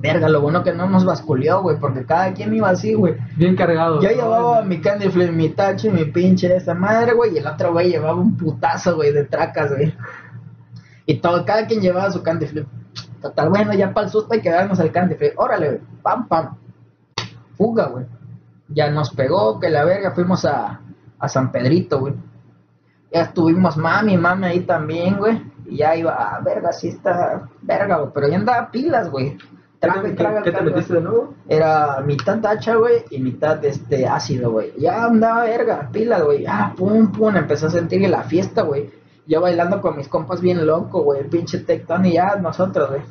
[0.00, 3.16] Verga, lo bueno que no nos basculió, güey, porque cada quien iba así, güey.
[3.36, 4.02] Bien cargados.
[4.02, 7.72] Yo llevaba mi candy flip, mi tachi, mi pinche esa madre, güey, y el otro
[7.72, 9.92] güey llevaba un putazo, güey, de tracas, güey.
[11.04, 12.68] Y todo, cada quien llevaba su candy flip.
[13.20, 15.32] Total, bueno, ya para el susto hay que darnos el candy flip.
[15.36, 16.56] Órale, güey, pam, pam.
[17.56, 18.06] Fuga, güey.
[18.68, 20.80] Ya nos pegó, que la verga, fuimos a,
[21.18, 22.14] a San Pedrito, güey.
[23.12, 25.42] Ya estuvimos mami, mami ahí también, güey.
[25.66, 28.10] Y ya iba, ah, verga, sí está, verga, güey.
[28.14, 29.36] Pero ya andaba pilas, güey.
[29.80, 30.70] ¿Qué Traga te, y traga, qué te traga.
[30.70, 31.34] metiste de nuevo?
[31.48, 34.72] Era mitad tacha, güey, y mitad este ácido, güey.
[34.76, 36.44] Ya andaba verga, pila, güey.
[36.46, 38.90] Ah, pum, pum, empecé a sentir la fiesta, güey.
[39.26, 41.28] Yo bailando con mis compas bien loco, güey.
[41.28, 43.02] Pinche Tecton y ya nosotros, güey.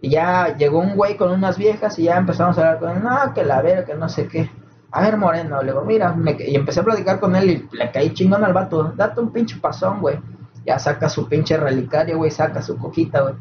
[0.00, 3.02] Y ya llegó un güey con unas viejas y ya empezamos a hablar con él.
[3.02, 4.50] No, que la verga, que no sé qué.
[4.92, 7.90] A ver, Moreno, le digo, mira, me y empecé a platicar con él y le
[7.90, 8.92] caí chingón al vato.
[8.96, 10.18] Date un pinche pasón, güey.
[10.64, 13.34] Ya saca su pinche relicario, güey, saca su cojita, güey.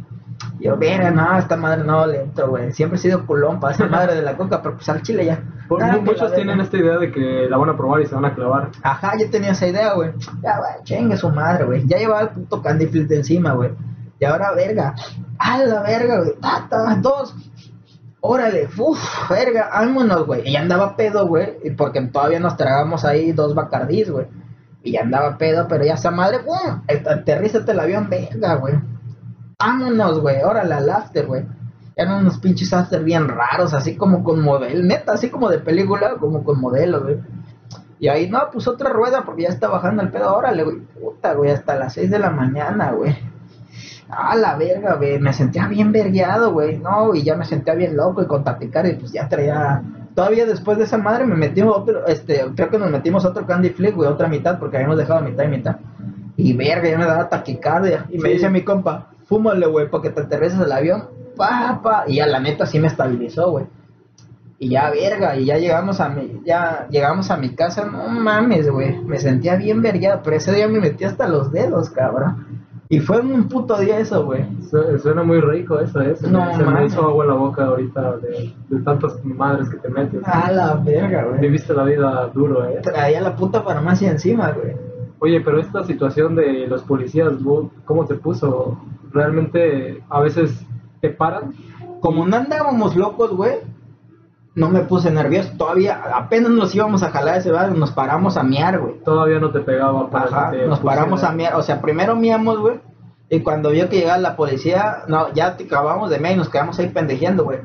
[0.60, 2.72] Yo, verga, no, esta madre no le entro, güey.
[2.72, 5.44] Siempre he sido culón para esa madre de la coca, pero pues al chile ya.
[5.82, 6.36] Ah, muchos verga.
[6.36, 8.70] tienen esta idea de que la van a probar y se van a clavar.
[8.82, 10.12] Ajá, yo tenía esa idea, güey.
[10.42, 11.86] Ya, güey, chingue su madre, güey.
[11.88, 13.72] Ya llevaba el puto candy de encima, güey.
[14.20, 14.96] Y ahora, verga.
[15.38, 16.34] A la verga, güey.
[16.40, 17.36] Tata, dos.
[18.22, 20.48] Órale, uff, verga, vámonos, güey.
[20.48, 21.58] Y ya andaba pedo, güey.
[21.64, 24.28] Y porque todavía nos tragamos ahí dos bacardís, güey.
[24.84, 26.82] Y ya andaba pedo, pero ya esa madre, ¡pum!
[26.88, 28.76] Aterrízate el avión, verga, güey.
[29.60, 30.42] Vámonos, güey.
[30.42, 31.46] Órale, al after, güey.
[31.96, 36.16] Eran unos pinches after bien raros, así como con modelo, neta, así como de película,
[36.18, 37.18] como con modelo, güey.
[38.00, 40.34] Y ahí, no, pues otra rueda porque ya está bajando el pedo.
[40.34, 40.78] Órale, güey.
[40.78, 43.18] Puta, güey, hasta las 6 de la mañana, güey.
[44.10, 45.20] Ah, la verga, güey.
[45.20, 46.78] Me sentía bien vergueado, güey.
[46.78, 49.84] No, y ya me sentía bien loco y con tapicar y pues ya traía.
[50.16, 53.72] Todavía después de esa madre me metimos otro, este, creo que nos metimos otro candy
[53.72, 55.76] flip, güey, otra mitad, porque habíamos dejado mitad y mitad.
[56.38, 58.06] Y verga, ya me daba taquicardia.
[58.10, 61.04] Y me dice mi compa, fúmale, güey, para que te aterrices el avión.
[61.38, 62.04] Pa, pa.
[62.08, 63.66] Y ya la neta sí me estabilizó, güey.
[64.62, 68.70] Y ya, verga, y ya llegamos a mi, ya llegamos a mi casa, no mames,
[68.70, 69.02] güey.
[69.06, 72.60] Me sentía bien vergueado, pero ese día me metí hasta los dedos, cabrón.
[72.90, 74.46] Y fue un puto día eso, güey.
[74.70, 76.16] Su- Suena muy rico eso, ¿eh?
[76.16, 79.70] Se, me- No, se me hizo agua en la boca ahorita de, de tantas madres
[79.70, 80.22] que te metes.
[80.26, 81.40] A la verga, güey.
[81.40, 82.80] Viviste la vida duro, ¿eh?
[82.82, 84.76] Traía la puta farmacia encima, güey.
[85.20, 88.78] Oye, pero esta situación de los policías, ¿vo- ¿cómo te puso?
[89.12, 90.66] ¿Realmente a veces
[91.02, 91.54] te paran?
[92.02, 93.58] Como no andábamos locos, güey,
[94.56, 95.52] no me puse nervioso.
[95.58, 99.00] Todavía, apenas nos íbamos a jalar ese bar, nos paramos a miar, güey.
[99.04, 101.56] Todavía no te pegaba para Ajá, te nos paramos a miar.
[101.56, 102.80] O sea, primero miamos, güey.
[103.30, 106.50] Y cuando vio que llegaba la policía, no, ya te acabamos de mear y nos
[106.50, 107.60] quedamos ahí pendejeando, güey.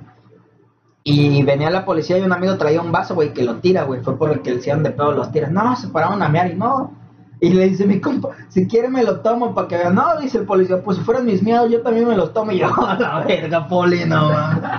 [1.02, 4.02] Y venía la policía y un amigo traía un vaso, güey, que lo tira, güey.
[4.02, 5.50] Fue por el que le hicieron de pedo los tiras.
[5.50, 6.92] No, se pararon a mear y no.
[7.44, 9.94] Y le dice mi compa, si quiere me lo tomo para que vean.
[9.94, 12.52] No, dice el policía, pues si fueran mis miedos, yo también me los tomo.
[12.52, 14.30] Y yo, a la verga, poli, no.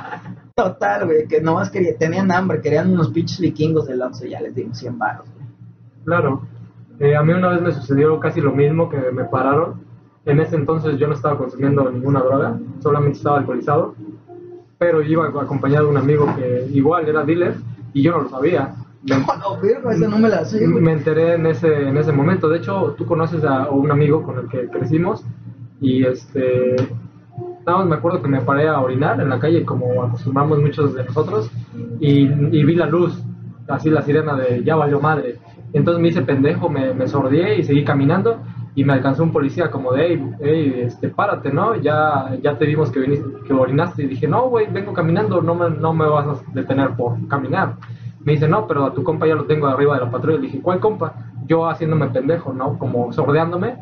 [0.56, 4.56] Total, güey, que nomás quería, tenían hambre, querían unos pinches vikingos del Oxxo, ya les
[4.56, 5.46] dimos 100 baros, güey.
[6.06, 6.42] Claro.
[7.00, 9.84] Eh, a mí una vez me sucedió casi lo mismo, que me pararon.
[10.26, 13.94] En ese entonces yo no estaba consumiendo ninguna droga, solamente estaba alcoholizado.
[14.80, 17.58] Pero iba acompañado de un amigo que igual era dealer
[17.94, 18.74] y yo no lo sabía.
[20.66, 22.50] No, me enteré en ese, en ese momento.
[22.50, 25.24] De hecho, tú conoces a un amigo con el que crecimos
[25.82, 26.76] y este...
[27.66, 31.04] Nada me acuerdo que me paré a orinar en la calle como acostumbramos muchos de
[31.04, 31.52] nosotros
[32.00, 33.24] y, y vi la luz,
[33.68, 35.40] así la sirena de ya valió madre.
[35.74, 38.40] Entonces me hice pendejo, me, me sordié y seguí caminando
[38.76, 41.76] y me alcanzó un policía como de, hey, hey, este, párate, ¿no?
[41.76, 45.56] Ya, ya te vimos que, viniste, que orinaste y dije, no, güey, vengo caminando, no
[45.56, 47.76] me, no me vas a detener por caminar.
[48.26, 50.38] Me dice, no, pero a tu compa ya lo tengo arriba de la patrulla.
[50.38, 51.14] Le dije, ¿cuál compa?
[51.48, 52.78] Yo haciéndome pendejo, ¿no?
[52.78, 53.76] Como sordeándome.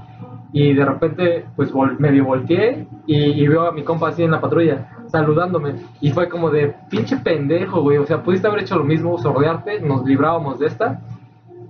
[0.51, 4.29] Y de repente, pues vol- medio volteé y, y veo a mi compa así en
[4.31, 5.75] la patrulla, saludándome.
[6.01, 7.97] Y fue como de, pinche pendejo, güey.
[7.97, 10.99] O sea, pudiste haber hecho lo mismo, sordearte, nos librábamos de esta.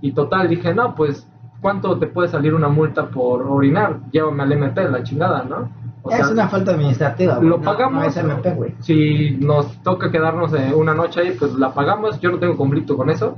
[0.02, 1.30] Y total, dije, no, pues,
[1.62, 4.00] ¿cuánto te puede salir una multa por orinar?
[4.12, 5.70] Llévame al MP, la chingada, ¿no?
[6.04, 7.48] O es una falta administrativa, güey.
[7.50, 8.02] lo no- pagamos.
[8.04, 8.76] No, es MP, güey.
[8.80, 12.20] Si nos toca quedarnos eh, una noche ahí, pues la pagamos.
[12.20, 13.38] Yo no tengo conflicto con eso.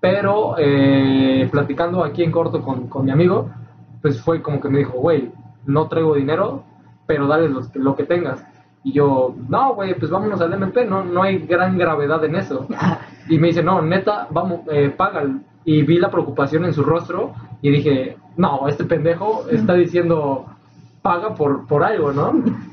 [0.00, 3.50] Pero eh, platicando aquí en corto con, con mi amigo,
[4.00, 5.30] pues fue como que me dijo, güey,
[5.66, 6.62] no traigo dinero,
[7.06, 8.42] pero dale los- lo que tengas.
[8.82, 12.66] Y yo, no, güey, pues vámonos al MP, no, no hay gran gravedad en eso.
[13.28, 15.22] Y me dice, no, neta, vamos, eh, paga.
[15.64, 17.32] Y vi la preocupación en su rostro
[17.62, 20.46] y dije, no, este pendejo está diciendo,
[21.02, 22.32] paga por, por algo, ¿no?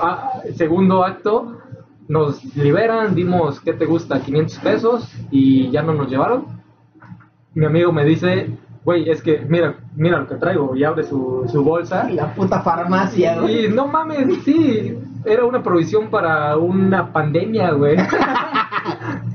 [0.00, 1.58] Ah, segundo acto,
[2.08, 4.20] nos liberan, dimos, ¿qué te gusta?
[4.20, 6.46] 500 pesos y ya no nos llevaron.
[7.52, 11.44] Mi amigo me dice, güey, es que mira, mira lo que traigo y abre su,
[11.52, 12.08] su bolsa.
[12.10, 13.66] La puta farmacia, güey.
[13.66, 17.96] Y no mames, sí, era una provisión para una pandemia, güey.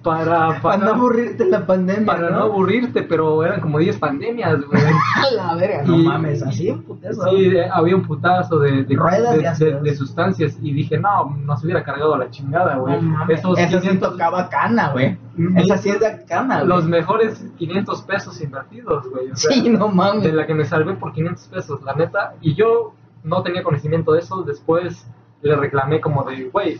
[0.10, 4.82] para, Para no aburrirte la pandemia, para no aburrirte, pero eran como 10 pandemias, güey.
[5.16, 7.30] A la verga, no mames, así un putazo.
[7.30, 10.98] Sí, de- había un putazo de, de, Ruedas de- de de- de sustancias y dije,
[10.98, 13.02] no, nos hubiera cargado a la chingada, No güey.
[13.02, 15.18] mames, Esos Esa sí 500 tocaba cana, güey.
[15.56, 16.68] Esa sí es de cana, güey.
[16.68, 19.32] los mejores 500 pesos invertidos, güey.
[19.32, 20.34] O sea, Sí, no de mames.
[20.34, 22.34] la que me salvé por 500 pesos, la neta.
[22.42, 22.94] Y yo
[23.24, 24.44] no tenía conocimiento de eso.
[24.44, 25.08] Después
[25.42, 26.80] le reclamé como de, güey,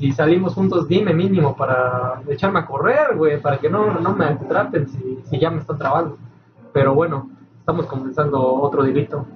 [0.00, 4.24] si salimos juntos, dime mínimo para echarme a correr, güey, para que no, no me
[4.24, 6.16] atrapen si, si ya me están trabando.
[6.72, 9.26] Pero bueno, estamos comenzando otro delito.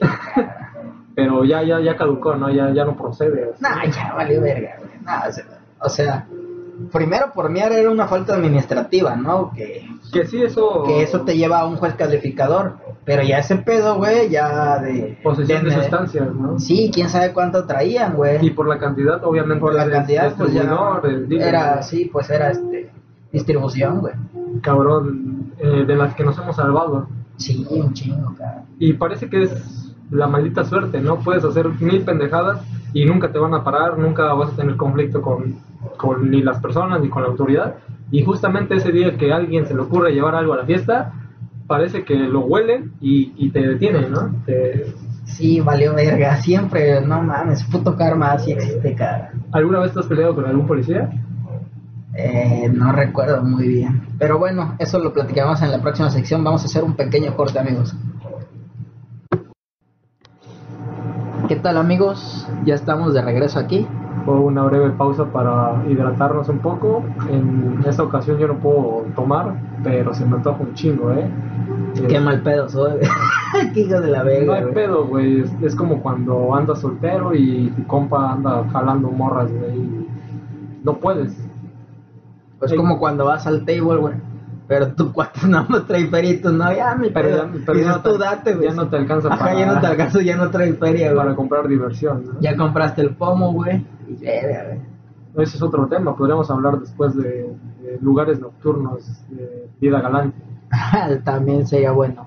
[1.14, 2.50] Pero ya, ya, ya caducó, ¿no?
[2.50, 3.52] Ya, ya no procede.
[3.60, 5.00] Nah, ya valió verga, güey.
[5.02, 5.28] Nah,
[5.78, 6.26] o sea,
[6.90, 9.52] primero por miar era una falta administrativa, ¿no?
[9.52, 10.84] Que, Que sí, eso...
[10.86, 12.74] que eso te lleva a un juez calificador.
[13.04, 15.18] Pero ya ese pedo, güey, ya de.
[15.22, 16.58] Posesión de de- sustancias, ¿no?
[16.58, 18.50] Sí, quién sabe cuánto traían, Y güey.
[18.50, 19.60] por la cantidad, obviamente.
[19.60, 20.62] Por la cantidad, pues ya.
[21.40, 22.90] Era, sí, pues era este.
[23.32, 24.12] Distribución, güey.
[24.60, 27.08] cabrón, eh, de las que nos hemos salvado.
[27.38, 28.64] Sí, un chingo, cabrón.
[28.78, 31.16] Y parece que es la maldita suerte, ¿no?
[31.20, 32.60] Puedes hacer mil pendejadas
[32.92, 35.56] y nunca te van a parar, nunca vas a tener conflicto con,
[35.96, 37.76] con ni las personas ni con la autoridad.
[38.12, 41.12] Y justamente ese día que a alguien se le ocurre llevar algo a la fiesta,
[41.66, 44.32] parece que lo huelen y, y te detienen, ¿no?
[44.46, 44.94] Te-
[45.24, 46.36] Sí, valió verga.
[46.36, 49.32] Siempre, no mames, puto karma así existe, cara.
[49.52, 51.08] ¿Alguna vez te has peleado con algún policía?
[52.14, 54.02] Eh, no recuerdo muy bien.
[54.18, 56.44] Pero bueno, eso lo platicamos en la próxima sección.
[56.44, 57.96] Vamos a hacer un pequeño corte, amigos.
[61.48, 62.46] ¿Qué tal, amigos?
[62.64, 63.86] Ya estamos de regreso aquí.
[64.24, 67.04] Fue una breve pausa para hidratarnos un poco.
[67.28, 71.28] En esta ocasión yo no puedo tomar, pero se me antoja un chingo, ¿eh?
[72.08, 72.92] Qué mal pedo soy.
[73.74, 74.54] Qué hijo de la No verga.
[74.56, 74.74] hay güey.
[74.74, 75.40] pedo, güey.
[75.40, 80.06] Es, es como cuando andas soltero y tu compa anda jalando morras, güey.
[80.84, 81.36] No puedes.
[82.58, 84.14] Pues como cuando vas al table, güey.
[84.68, 87.36] Pero tu cuate nada más trae feria y tú no, ya mi Pero pedo.
[87.38, 88.68] ya- pero Dices, ya no te- tú date, güey.
[88.68, 91.34] ya no te alcanza Ajá, para- ya no te alcanza, ya no trae feria, Para
[91.34, 92.40] comprar diversión, ¿no?
[92.40, 93.84] Ya compraste el pomo, güey.
[94.20, 94.64] Y verga,
[95.34, 95.44] güey.
[95.46, 96.14] Ese es otro tema.
[96.16, 100.36] Podríamos hablar después de, de lugares nocturnos, de vida galante.
[101.24, 102.26] También sería bueno.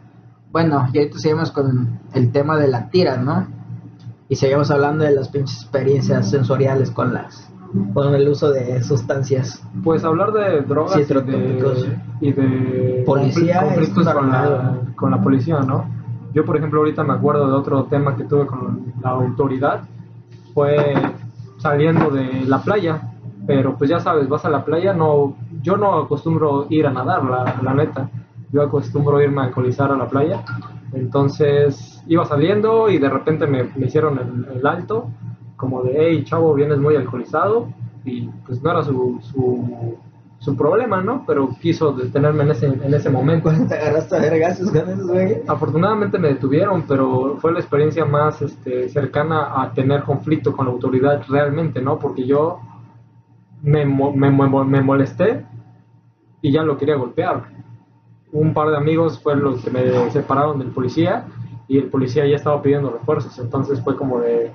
[0.51, 3.47] bueno, y ahorita seguimos con el tema de la tira, ¿no?
[4.27, 7.51] Y seguimos hablando de las pinches experiencias sensoriales con las
[7.93, 9.61] con el uso de sustancias.
[9.83, 15.11] Pues hablar de drogas Sí, y, de, y de Policía confl- conflictos con la, con
[15.11, 15.85] la policía, ¿no?
[16.33, 19.81] Yo, por ejemplo, ahorita me acuerdo de otro tema que tuve con la autoridad.
[20.53, 20.93] Fue
[21.65, 23.01] saliendo de la playa,
[23.47, 27.23] pero pues ya sabes, vas a la playa, no, yo no acostumbro ir a nadar,
[27.23, 28.07] la, neta.
[28.51, 30.43] Yo acostumbro irme a alcoholizar a la playa.
[30.93, 35.09] Entonces iba saliendo y de repente me, hicieron el, el alto,
[35.55, 37.67] como de, hey, chavo, vienes muy alcoholizado.
[38.03, 39.19] Y pues no era su,
[40.45, 41.23] su problema, ¿no?
[41.25, 43.49] Pero quiso detenerme en ese, en ese momento.
[43.49, 45.41] Cuando te agarraste a vergazos con esos güey.
[45.47, 50.71] Afortunadamente me detuvieron, pero fue la experiencia más este, cercana a tener conflicto con la
[50.71, 51.97] autoridad realmente, ¿no?
[51.97, 52.59] Porque yo
[53.63, 55.43] me, me, me molesté
[56.43, 57.45] y ya lo quería golpear.
[58.31, 61.25] Un par de amigos fue los que me separaron del policía
[61.67, 64.51] y el policía ya estaba pidiendo refuerzos, entonces fue como de...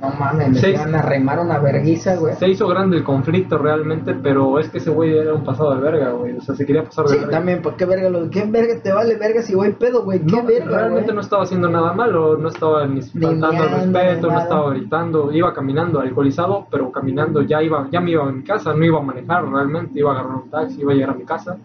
[0.00, 0.66] No mames, me Sí.
[0.68, 2.34] iban a una verguiza, güey.
[2.36, 5.80] Se hizo grande el conflicto realmente, pero es que ese güey era un pasado de
[5.80, 6.36] verga, güey.
[6.36, 7.32] O sea, se quería pasar de Sí, verga.
[7.32, 8.08] también, ¿por qué verga?
[8.08, 10.20] lo- ¿Qué verga te vale verga si voy pedo, güey?
[10.20, 11.14] ¿Qué No, verga, realmente güey?
[11.16, 15.52] no estaba haciendo nada malo, no estaba ni faltando al respeto, no estaba gritando, iba
[15.52, 19.02] caminando alcoholizado, pero caminando ya iba, ya me iba a mi casa, no iba a
[19.02, 21.56] manejar realmente, iba a agarrar un taxi, iba a llegar a mi casa.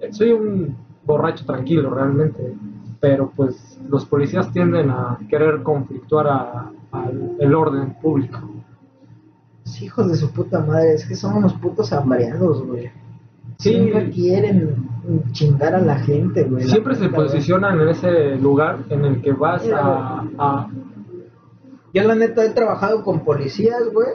[0.00, 2.54] Eh, Soy un borracho tranquilo realmente,
[2.98, 8.38] pero pues los policías tienden a querer conflictuar a- al el orden público.
[9.64, 12.90] Sí, hijos de su puta madre, es que son unos putos hambreados, güey.
[13.58, 13.70] Sí.
[13.70, 14.88] Siempre quieren
[15.32, 16.64] chingar a la gente, güey.
[16.64, 17.26] Siempre se güey.
[17.26, 20.68] posicionan en ese lugar en el que vas a, a
[21.92, 24.08] Yo la neta he trabajado con policías, güey.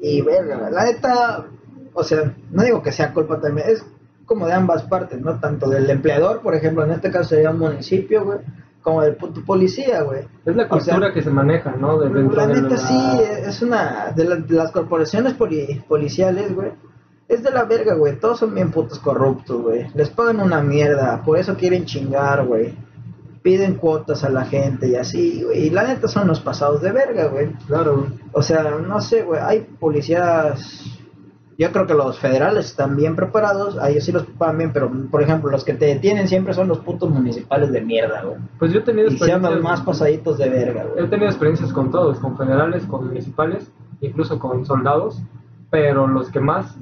[0.00, 1.46] Y verga, la neta,
[1.92, 3.84] o sea, no digo que sea culpa también, es
[4.24, 5.40] como de ambas partes, ¿no?
[5.40, 8.38] Tanto del empleador, por ejemplo, en este caso sería un municipio, güey,
[8.82, 10.20] como del puto policía, güey.
[10.44, 11.98] Es la O sea, cultura que se maneja, ¿no?
[11.98, 16.54] De dentro la de neta sí, es una de, la- de las corporaciones poli- policiales,
[16.54, 16.72] güey.
[17.28, 18.18] Es de la verga, güey.
[18.18, 19.86] Todos son bien putos corruptos, güey.
[19.94, 22.74] Les pagan una mierda, por eso quieren chingar, güey.
[23.42, 25.66] Piden cuotas a la gente y así, güey.
[25.66, 27.52] Y la neta son los pasados de verga, güey.
[27.66, 28.06] Claro.
[28.32, 29.40] O sea, no sé, güey.
[29.42, 30.99] Hay policías.
[31.60, 33.76] Yo creo que los federales están bien preparados.
[33.78, 36.68] A ellos sí los preparan bien, pero por ejemplo, los que te detienen siempre son
[36.68, 38.36] los putos municipales de mierda, güey.
[38.58, 41.10] Pues yo he tenido Y experiencias, más pasaditos de verga, he güey.
[41.10, 43.70] tenido experiencias con todos, con federales, con municipales,
[44.00, 45.20] incluso con soldados,
[45.70, 46.74] pero los que más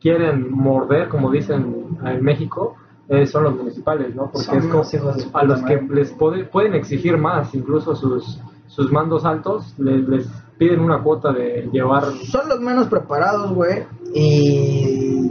[0.00, 2.76] quieren morder, como dicen en México,
[3.08, 4.30] eh, son los municipales, ¿no?
[4.30, 8.38] Porque Son es como hijos a los que les puede- pueden exigir más, incluso sus,
[8.66, 13.84] sus mandos altos les, les piden una cuota de llevar Son los menos preparados, güey.
[14.14, 15.30] Y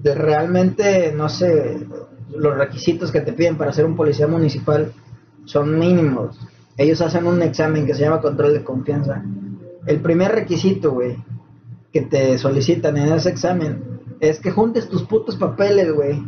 [0.00, 1.86] de realmente, no sé,
[2.34, 4.92] los requisitos que te piden para ser un policía municipal
[5.44, 6.38] son mínimos.
[6.76, 9.22] Ellos hacen un examen que se llama control de confianza.
[9.86, 11.16] El primer requisito, güey,
[11.92, 16.22] que te solicitan en ese examen es que juntes tus putos papeles, güey.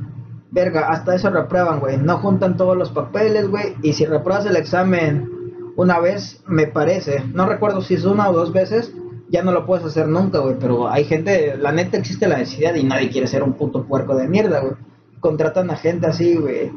[0.50, 1.98] Verga, hasta eso reprueban, güey.
[1.98, 3.74] No juntan todos los papeles, güey.
[3.82, 5.30] Y si repruebas el examen
[5.76, 8.92] una vez, me parece, no recuerdo si es una o dos veces,
[9.32, 10.56] ya no lo puedes hacer nunca, güey.
[10.60, 14.14] Pero hay gente, la neta existe la necesidad y nadie quiere ser un puto puerco
[14.14, 14.74] de mierda, güey.
[15.18, 16.70] Contratan a gente así, güey.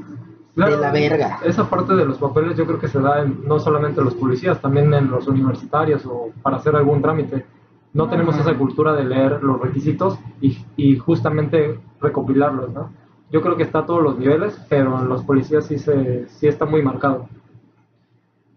[0.56, 1.40] Claro, de la verga.
[1.44, 4.16] Esa parte de los papeles yo creo que se da en- no solamente en los
[4.16, 7.46] policías, también en los universitarios o para hacer algún trámite.
[7.94, 12.90] No tenemos esa cultura de leer los requisitos y, y justamente recopilarlos, ¿no?
[13.32, 16.48] Yo creo que está a todos los niveles, pero en los policías sí, se, sí
[16.48, 17.28] está muy marcado.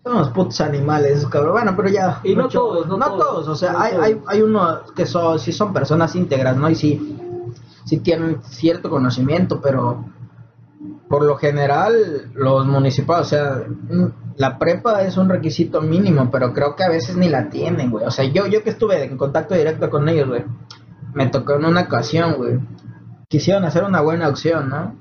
[0.08, 1.52] Unos putos animales, cabrón.
[1.52, 2.20] Bueno, pero ya.
[2.24, 3.48] Y no todos, no todos.
[3.48, 4.04] O sea, No hay, todos.
[4.04, 6.68] hay, hay unos que son, sí son personas íntegras, ¿no?
[6.70, 7.16] Y sí,
[7.84, 10.04] sí tienen cierto conocimiento, pero
[11.08, 16.52] por lo general, los municipales, o sea, mm, la prepa es un requisito mínimo, pero
[16.52, 18.04] creo que a veces ni la tienen, güey.
[18.04, 20.44] O sea, yo, yo que estuve en contacto directo con ellos, güey,
[21.14, 22.60] me tocó en una ocasión, güey.
[23.28, 24.94] Quisieron hacer una buena opción, ¿no?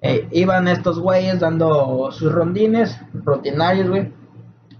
[0.00, 4.12] Eh, iban estos güeyes dando sus rondines rutinarios, güey,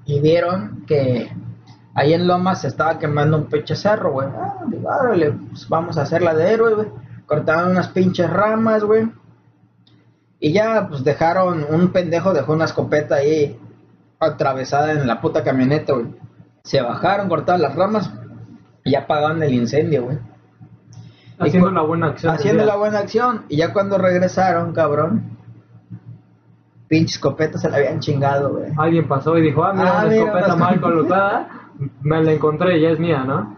[0.08, 1.30] y vieron que
[1.92, 4.26] ahí en Lomas se estaba quemando un pinche cerro, güey.
[4.26, 4.88] Ah, digo,
[5.50, 6.88] pues vamos a hacerla de héroe, güey.
[7.26, 9.12] Cortaron unas pinches ramas, güey.
[10.40, 13.60] Y ya, pues dejaron, un pendejo dejó una escopeta ahí
[14.18, 16.06] atravesada en la puta camioneta, güey.
[16.62, 18.10] Se bajaron, cortaron las ramas
[18.84, 20.18] y ya apagaron el incendio, güey.
[21.38, 22.34] Haciendo la buena acción.
[22.34, 23.44] Haciendo la buena acción.
[23.50, 25.37] Y ya cuando regresaron, cabrón,
[26.88, 28.72] pinche escopeta se la habían chingado, güey.
[28.76, 31.48] Alguien pasó y dijo, ah, mira, Ah, una mira, escopeta mal colocada,
[32.02, 33.56] me la encontré y ya es mía, ¿no?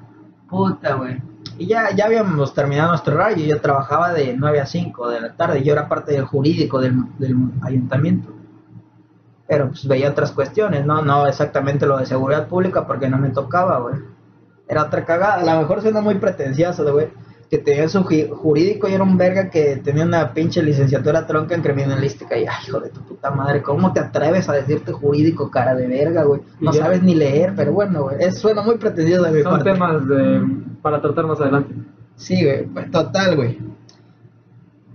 [0.49, 1.23] Puta, güey.
[1.59, 3.47] Y ya, ya habíamos terminado nuestro horario.
[3.47, 5.63] Yo trabajaba de 9 a 5 de la tarde.
[5.63, 8.33] Yo era parte del jurídico del, del ayuntamiento.
[9.47, 11.03] Pero pues veía otras cuestiones, ¿no?
[11.03, 13.97] No exactamente lo de seguridad pública porque no me tocaba, güey.
[14.69, 15.35] Era otra cagada.
[15.35, 17.09] A lo mejor suena muy pretencioso, güey.
[17.51, 21.57] Que tenía su ju- jurídico y era un verga que tenía una pinche licenciatura tronca
[21.57, 22.39] en criminalística.
[22.39, 25.89] Y, ay, hijo de tu puta madre, ¿cómo te atreves a decirte jurídico, cara de
[25.89, 26.43] verga, güey?
[26.61, 28.17] No ya- sabes ni leer, pero bueno, güey.
[28.21, 29.73] Eso suena muy pretencioso de mi Son parte.
[29.73, 30.43] temas de,
[30.81, 31.75] para tratar más adelante.
[32.15, 33.59] Sí, güey, pues, total, güey.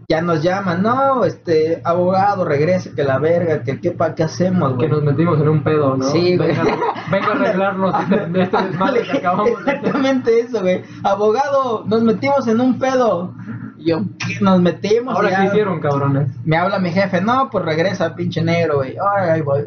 [0.07, 4.71] Ya nos llaman, no, este, abogado, regrese, que la verga, que qué pa, qué hacemos,
[4.71, 4.89] Que güey.
[4.89, 6.05] nos metimos en un pedo, ¿no?
[6.05, 6.49] Sí, güey.
[6.49, 6.77] venga,
[7.11, 9.71] venga a arreglarnos de, este desmadre que acabamos de.
[9.71, 10.83] Exactamente eso, güey.
[11.03, 13.33] Abogado, nos metimos en un pedo.
[13.77, 14.39] Y Yo, ¿qué?
[14.41, 15.15] Nos metimos.
[15.15, 15.41] Ahora, ya.
[15.41, 16.27] ¿qué hicieron, cabrones?
[16.45, 18.97] Me habla mi jefe, no, pues regresa, pinche negro, güey.
[18.97, 19.63] Ahora ahí voy.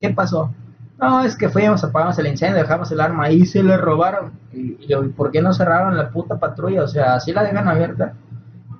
[0.00, 0.52] ¿Qué pasó?
[1.00, 4.32] No, es que fuimos, apagamos el incendio, dejamos el arma ahí, se le robaron.
[4.52, 6.82] Y y yo, ¿y por qué no cerraron la puta patrulla?
[6.82, 8.14] O sea, ¿así la dejan abierta?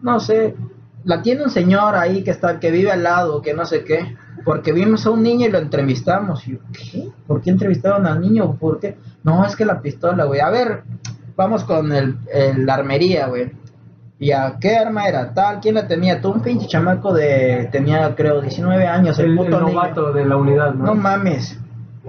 [0.03, 0.55] No sé.
[1.05, 4.17] La tiene un señor ahí que está, que vive al lado, que no sé qué.
[4.45, 6.47] Porque vimos a un niño y lo entrevistamos.
[6.47, 7.09] Y yo, ¿qué?
[7.27, 8.55] ¿Por qué entrevistaron al niño?
[8.55, 8.97] ¿Por qué?
[9.23, 10.41] No, es que la pistola, güey.
[10.41, 10.83] A ver,
[11.37, 13.51] vamos con el, el- la armería, güey.
[14.21, 15.33] ¿Y a qué arma era?
[15.33, 16.21] Tal, ¿quién la tenía?
[16.21, 17.69] Tú, un pinche chamaco de.
[17.71, 19.19] Tenía, creo, 19 años.
[19.19, 19.73] El, El, el puto niño.
[19.73, 20.87] novato de la unidad, ¿no?
[20.87, 21.59] No mames.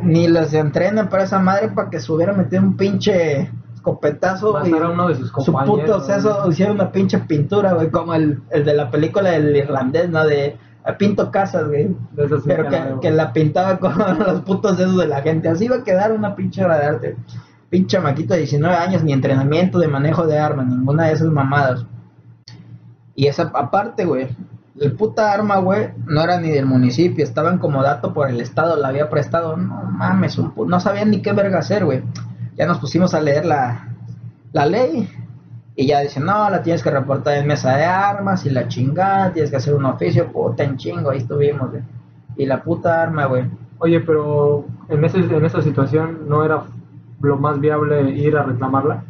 [0.02, 4.60] Ni los entrenan para esa madre para que se hubiera metido un pinche escopetazo.
[4.66, 5.80] y Matar a uno de sus su compañeros.
[5.82, 7.90] puto seso hicieron una pinche pintura, güey.
[7.90, 10.26] Como el, el de la película del irlandés, ¿no?
[10.26, 11.96] De "Ah, pinto casas, güey.
[12.16, 15.50] Pero que, que la pintaba con los putos dedos de la gente.
[15.50, 17.16] Así va a quedar una pinche obra de arte.
[17.70, 21.86] Pinche maquito de 19 años, ni entrenamiento de manejo de armas, ninguna de esas mamadas.
[23.16, 24.28] Y esa aparte, güey.
[24.80, 28.78] El puta arma, güey, no era ni del municipio, estaba en comodato por el estado,
[28.78, 29.58] la había prestado.
[29.58, 32.02] No mames, un no sabían ni qué verga hacer, güey.
[32.60, 33.88] Ya nos pusimos a leer la,
[34.52, 35.10] la ley.
[35.76, 39.32] Y ya dicen, no, la tienes que reportar en mesa de armas y la chingada,
[39.32, 41.82] tienes que hacer un oficio, puta en chingo, ahí estuvimos, güey.
[42.36, 43.46] Y la puta arma, güey.
[43.78, 46.64] Oye, pero en, ese, en esa situación no era
[47.22, 49.04] lo más viable ir a reclamarla.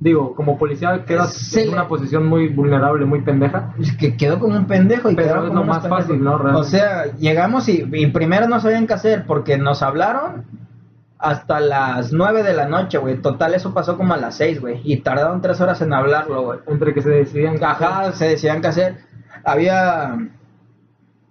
[0.00, 1.60] Digo, como policía quedas Sí.
[1.60, 3.72] en una posición muy vulnerable, muy pendeja.
[3.80, 6.04] Es que quedó como un pendejo y Pero es lo más pendejos.
[6.06, 6.38] fácil, ¿no?
[6.38, 6.60] Realmente.
[6.60, 10.44] O sea, llegamos y, y primero no sabían qué hacer porque nos hablaron
[11.18, 13.20] hasta las 9 de la noche, güey.
[13.20, 14.80] Total, eso pasó como a las 6, güey.
[14.84, 16.58] Y tardaron 3 horas en hablarlo, güey.
[16.66, 17.62] Entre que se decidían.
[17.62, 18.98] Ajá, se decían qué hacer.
[19.44, 20.16] Había.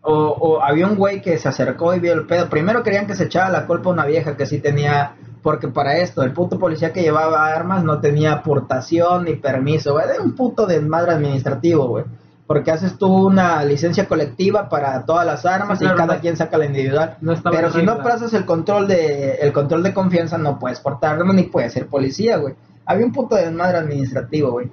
[0.01, 2.49] O, o había un güey que se acercó y vio el pedo.
[2.49, 5.15] Primero querían que se echara la culpa a una vieja que sí tenía.
[5.41, 10.05] Porque para esto, el puto policía que llevaba armas no tenía aportación ni permiso, güey.
[10.05, 12.05] Era un puto desmadre administrativo, güey.
[12.47, 16.21] Porque haces tú una licencia colectiva para todas las armas Sí, claro, y cada no-
[16.21, 17.17] quien saca la individual.
[17.21, 21.15] no Pero si no pasas el control de el control de confianza, no puedes portar
[21.17, 22.53] armas ni puedes ser policía, güey.
[22.85, 24.69] Había un puto desmadre administrativo, güey.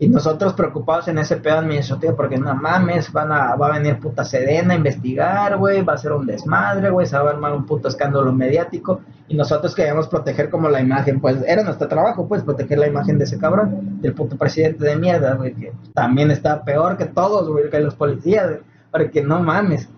[0.00, 4.00] Y nosotros preocupados en ese pedo administrativo porque no mames, van a, va a venir
[4.00, 7.52] puta Sedena a investigar, güey, va a ser un desmadre, güey, se va a armar
[7.52, 12.28] un puto escándalo mediático y nosotros queríamos proteger como la imagen, pues era nuestro trabajo,
[12.28, 16.30] pues proteger la imagen de ese cabrón, del puto presidente de mierda, güey, que también
[16.30, 18.60] está peor que todos, güey, que los policías, güey,
[18.90, 19.88] porque no mames.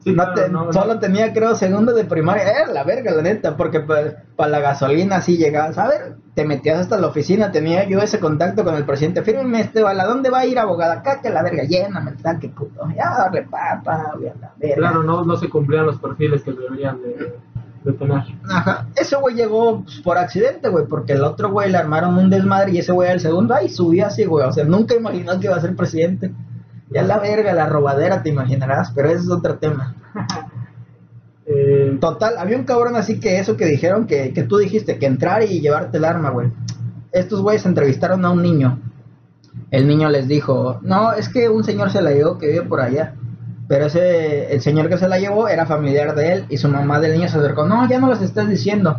[0.00, 0.72] Sí, No claro, te- no, no.
[0.74, 2.42] solo tenía, creo, segundo de primaria.
[2.42, 5.78] Era la verga, la neta, porque para la gasolina sí llegabas.
[5.78, 9.22] A ver, te metías hasta la oficina, tenía yo ese contacto con el presidente.
[9.22, 10.96] Fírmeme este bala, ¿dónde va a ir abogada?
[10.96, 12.86] Acá que la verga, lléname, tal, que puto.
[12.94, 14.76] Ya, dale, papá, voy a la verga.
[14.76, 17.36] Claro, no, no se cumplían los perfiles que deberían de,
[17.84, 18.22] de tener.
[18.48, 22.30] Ajá, ese güey llegó pues, por accidente, güey, porque el otro güey le armaron un
[22.30, 24.46] desmadre y ese güey al segundo, ay, subió así, güey.
[24.46, 26.32] O sea, nunca imaginó que iba a ser presidente.
[26.90, 29.94] Ya la verga, la robadera, te imaginarás, pero ese es otro tema.
[31.46, 35.04] Eh, Total, había un cabrón así que eso que dijeron que, que tú dijiste, que
[35.04, 36.50] entrar y llevarte el arma, güey.
[37.12, 38.80] Estos güeyes entrevistaron a un niño.
[39.70, 42.80] El niño les dijo, no, es que un señor se la llevó que vive por
[42.80, 43.16] allá.
[43.66, 47.00] Pero ese, el señor que se la llevó era familiar de él y su mamá
[47.00, 48.98] del niño se acercó, no, ya no los estás diciendo.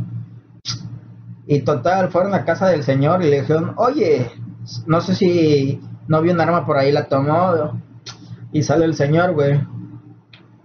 [1.48, 4.32] Y total, fueron a casa del señor y le dijeron, oye,
[4.88, 7.80] no sé si no vio un arma por ahí, la tomó.
[8.52, 9.60] Y sale el señor, güey.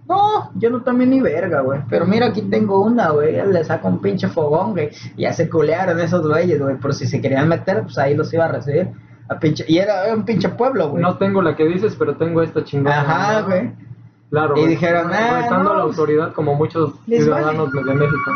[0.07, 1.81] No, yo no tomé ni verga, güey.
[1.89, 3.35] Pero mira, aquí tengo una, güey.
[3.47, 4.89] Le saca un pinche fogón, güey.
[5.15, 6.77] Y ya se culearon esos güeyes, güey.
[6.77, 8.89] Por si se querían meter, pues ahí los iba a recibir.
[9.29, 9.63] A pinche...
[9.67, 11.01] Y era, un pinche pueblo, güey.
[11.01, 13.01] no tengo la que dices, pero tengo esta chingada.
[13.01, 13.90] Ajá, ¿no?
[14.31, 14.55] Claro.
[14.57, 18.31] Y dijeron, ah, no, la autoridad como muchos ciudadanos de México.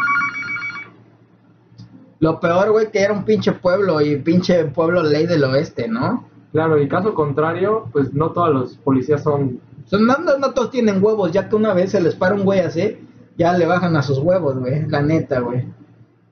[2.19, 6.25] Lo peor, güey, que era un pinche pueblo y pinche pueblo ley del oeste, ¿no?
[6.51, 10.71] Claro, y caso contrario, pues no todos los policías son Son, no, no, no todos
[10.71, 12.97] tienen huevos, ya que una vez se les para un güey así,
[13.37, 14.85] ya le bajan a sus huevos, güey.
[14.87, 15.65] La neta, güey.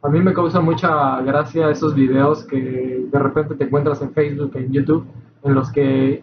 [0.01, 4.51] A mí me causa mucha gracia esos videos que de repente te encuentras en Facebook,
[4.55, 5.05] en YouTube,
[5.43, 6.21] en los que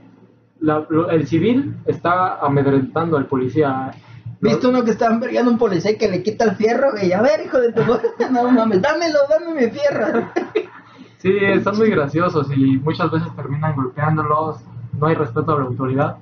[0.60, 3.92] la- lo- el civil está amedrentando al policía
[4.42, 7.12] ¿Viste uno que estaba envergando un policía que le quita el fierro, güey?
[7.12, 7.82] A ver, hijo de tu
[8.32, 10.28] no mames, dámelo, dame mi fierro.
[11.18, 14.56] Sí, están muy graciosos y muchas veces terminan golpeándolos,
[14.98, 16.16] no hay respeto a la autoridad.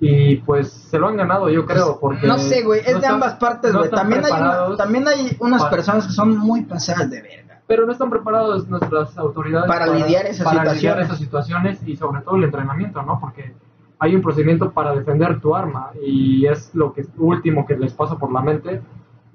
[0.00, 2.26] Y pues se lo han ganado, yo creo, porque...
[2.26, 3.90] No sé, güey, es no de están- ambas partes, no güey.
[3.90, 7.60] también, hay una- también hay unas para- personas que son muy pasadas de verga.
[7.66, 12.22] Pero no están preparados nuestras autoridades Para lidiar esas para lidiar esas situaciones y sobre
[12.22, 13.20] todo el entrenamiento, ¿no?
[13.20, 13.52] Porque
[14.00, 18.16] hay un procedimiento para defender tu arma y es lo que último que les pasa
[18.16, 18.80] por la mente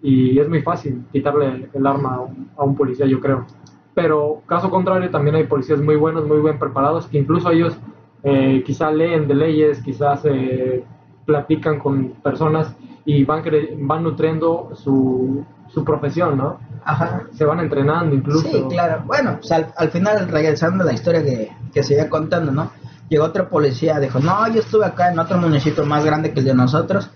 [0.01, 3.45] y es muy fácil quitarle el arma a un, a un policía, yo creo.
[3.93, 7.77] Pero caso contrario, también hay policías muy buenos, muy bien preparados, que incluso ellos
[8.23, 10.83] eh, quizá leen de leyes, quizás eh,
[11.25, 16.57] platican con personas y van, cre- van nutriendo su, su profesión, ¿no?
[16.83, 17.23] Ajá.
[17.33, 18.47] Se van entrenando incluso.
[18.47, 19.03] Sí, claro.
[19.05, 22.71] Bueno, pues al, al final, regresando a la historia que, que se iba contando, ¿no?
[23.09, 26.45] Llegó otro policía, dijo, no, yo estuve acá en otro municipio más grande que el
[26.45, 27.09] de nosotros,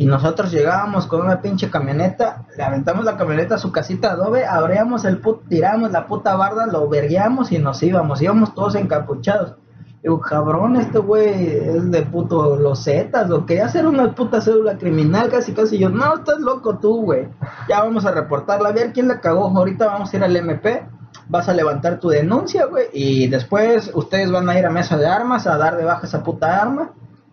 [0.00, 4.46] y nosotros llegábamos con una pinche camioneta, le aventamos la camioneta a su casita adobe,
[4.46, 9.56] abríamos el put, tiramos la puta barda, lo vergueamos y nos íbamos, íbamos todos encapuchados.
[10.02, 14.78] Digo, cabrón, este güey es de puto los Zetas, o quería hacer una puta cédula
[14.78, 17.28] criminal, casi casi yo, no, estás loco tú, güey.
[17.68, 20.82] Ya vamos a reportarla, a ver quién la cagó, ahorita vamos a ir al MP,
[21.30, 25.06] vas a levantar tu denuncia, güey, y después ustedes van a ir a mesa de
[25.06, 26.90] armas a dar de baja esa puta arma,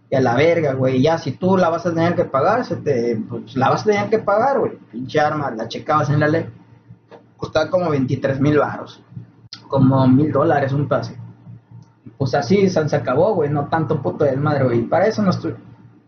[0.10, 2.78] y a la verga, güey, ya si tú la vas a tener que pagar, se
[2.78, 6.28] te, pues la vas a tener que pagar, güey, pinche arma, la checabas en la
[6.28, 6.46] ley,
[7.36, 9.02] costaba como 23 mil baros,
[9.68, 11.18] como mil dólares un pase
[12.18, 14.80] pues así se, acabó, güey, no tanto puto desmadre, güey.
[14.80, 15.54] Y para eso nos, tu-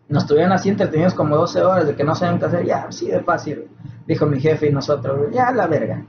[0.07, 3.05] nos tuvieron así entretenidos como 12 horas de que no sabían qué hacer, ya, así
[3.07, 3.65] de fácil.
[4.07, 6.03] Dijo mi jefe y nosotros, güey, ya la verga.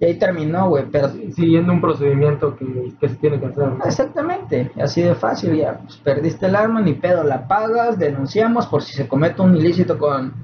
[0.00, 3.68] Y ahí terminó, güey, pero siguiendo un procedimiento que, que se tiene que hacer.
[3.68, 3.84] ¿no?
[3.84, 8.82] exactamente, así de fácil, ya, pues perdiste el arma, ni pedo, la pagas, denunciamos por
[8.82, 10.34] si se comete un ilícito con,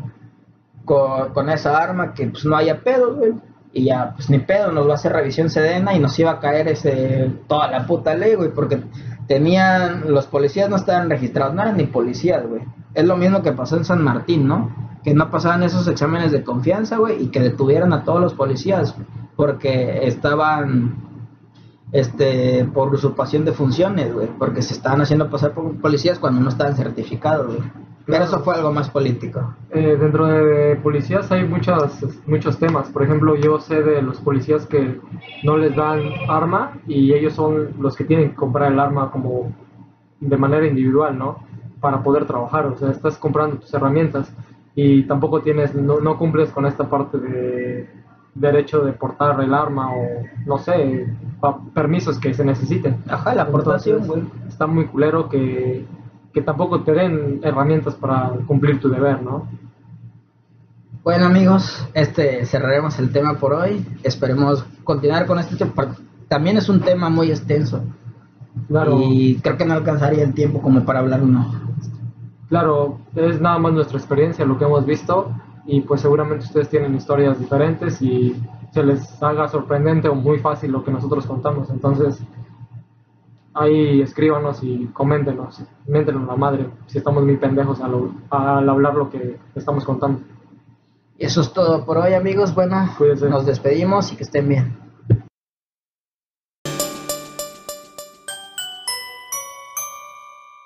[0.84, 3.32] con, con esa arma, que pues no haya pedo, güey.
[3.72, 6.40] Y ya, pues ni pedo, nos va a hacer revisión sedena y nos iba a
[6.40, 8.82] caer ese toda la puta ley, güey, porque
[9.28, 12.62] tenían, los policías no estaban registrados, no eran ni policías, güey.
[12.94, 14.98] Es lo mismo que pasó en San Martín, ¿no?
[15.04, 18.96] Que no pasaban esos exámenes de confianza, güey, y que detuvieran a todos los policías,
[19.40, 20.96] porque estaban,
[21.92, 26.50] este, por usurpación de funciones, güey, porque se estaban haciendo pasar por policías cuando no
[26.50, 27.70] estaban certificados, güey.
[28.04, 29.54] Pero eso fue algo más político.
[29.70, 32.90] Eh, dentro de policías hay muchas, muchos temas.
[32.90, 35.00] Por ejemplo, yo sé de los policías que
[35.42, 39.54] no les dan arma y ellos son los que tienen que comprar el arma como
[40.20, 41.38] de manera individual, ¿no?
[41.80, 42.66] Para poder trabajar.
[42.66, 44.30] O sea, estás comprando tus herramientas
[44.74, 47.99] y tampoco tienes, no, no cumples con esta parte de
[48.40, 50.02] derecho de portar el arma o
[50.46, 51.06] no sé,
[51.74, 53.02] permisos que se necesiten.
[53.08, 53.58] Ajá, la güey.
[53.58, 54.00] Entonces,
[54.48, 55.86] Está muy culero que,
[56.32, 59.46] que tampoco te den herramientas para cumplir tu deber, ¿no?
[61.02, 63.84] Bueno amigos, este cerraremos el tema por hoy.
[64.02, 65.96] Esperemos continuar con este tema.
[66.28, 67.82] También es un tema muy extenso
[68.68, 71.52] Claro, y creo que no alcanzaría el tiempo como para hablar uno.
[72.48, 75.32] claro, es nada más nuestra experiencia, lo que hemos visto,
[75.72, 78.34] y pues seguramente ustedes tienen historias diferentes y
[78.72, 81.70] se les haga sorprendente o muy fácil lo que nosotros contamos.
[81.70, 82.20] Entonces,
[83.54, 89.10] ahí escríbanos y coméntenos, méntenos la madre si estamos muy pendejos al, al hablar lo
[89.10, 90.20] que estamos contando.
[91.16, 92.52] Y eso es todo por hoy amigos.
[92.52, 93.28] Bueno, Cuídense.
[93.28, 94.76] nos despedimos y que estén bien.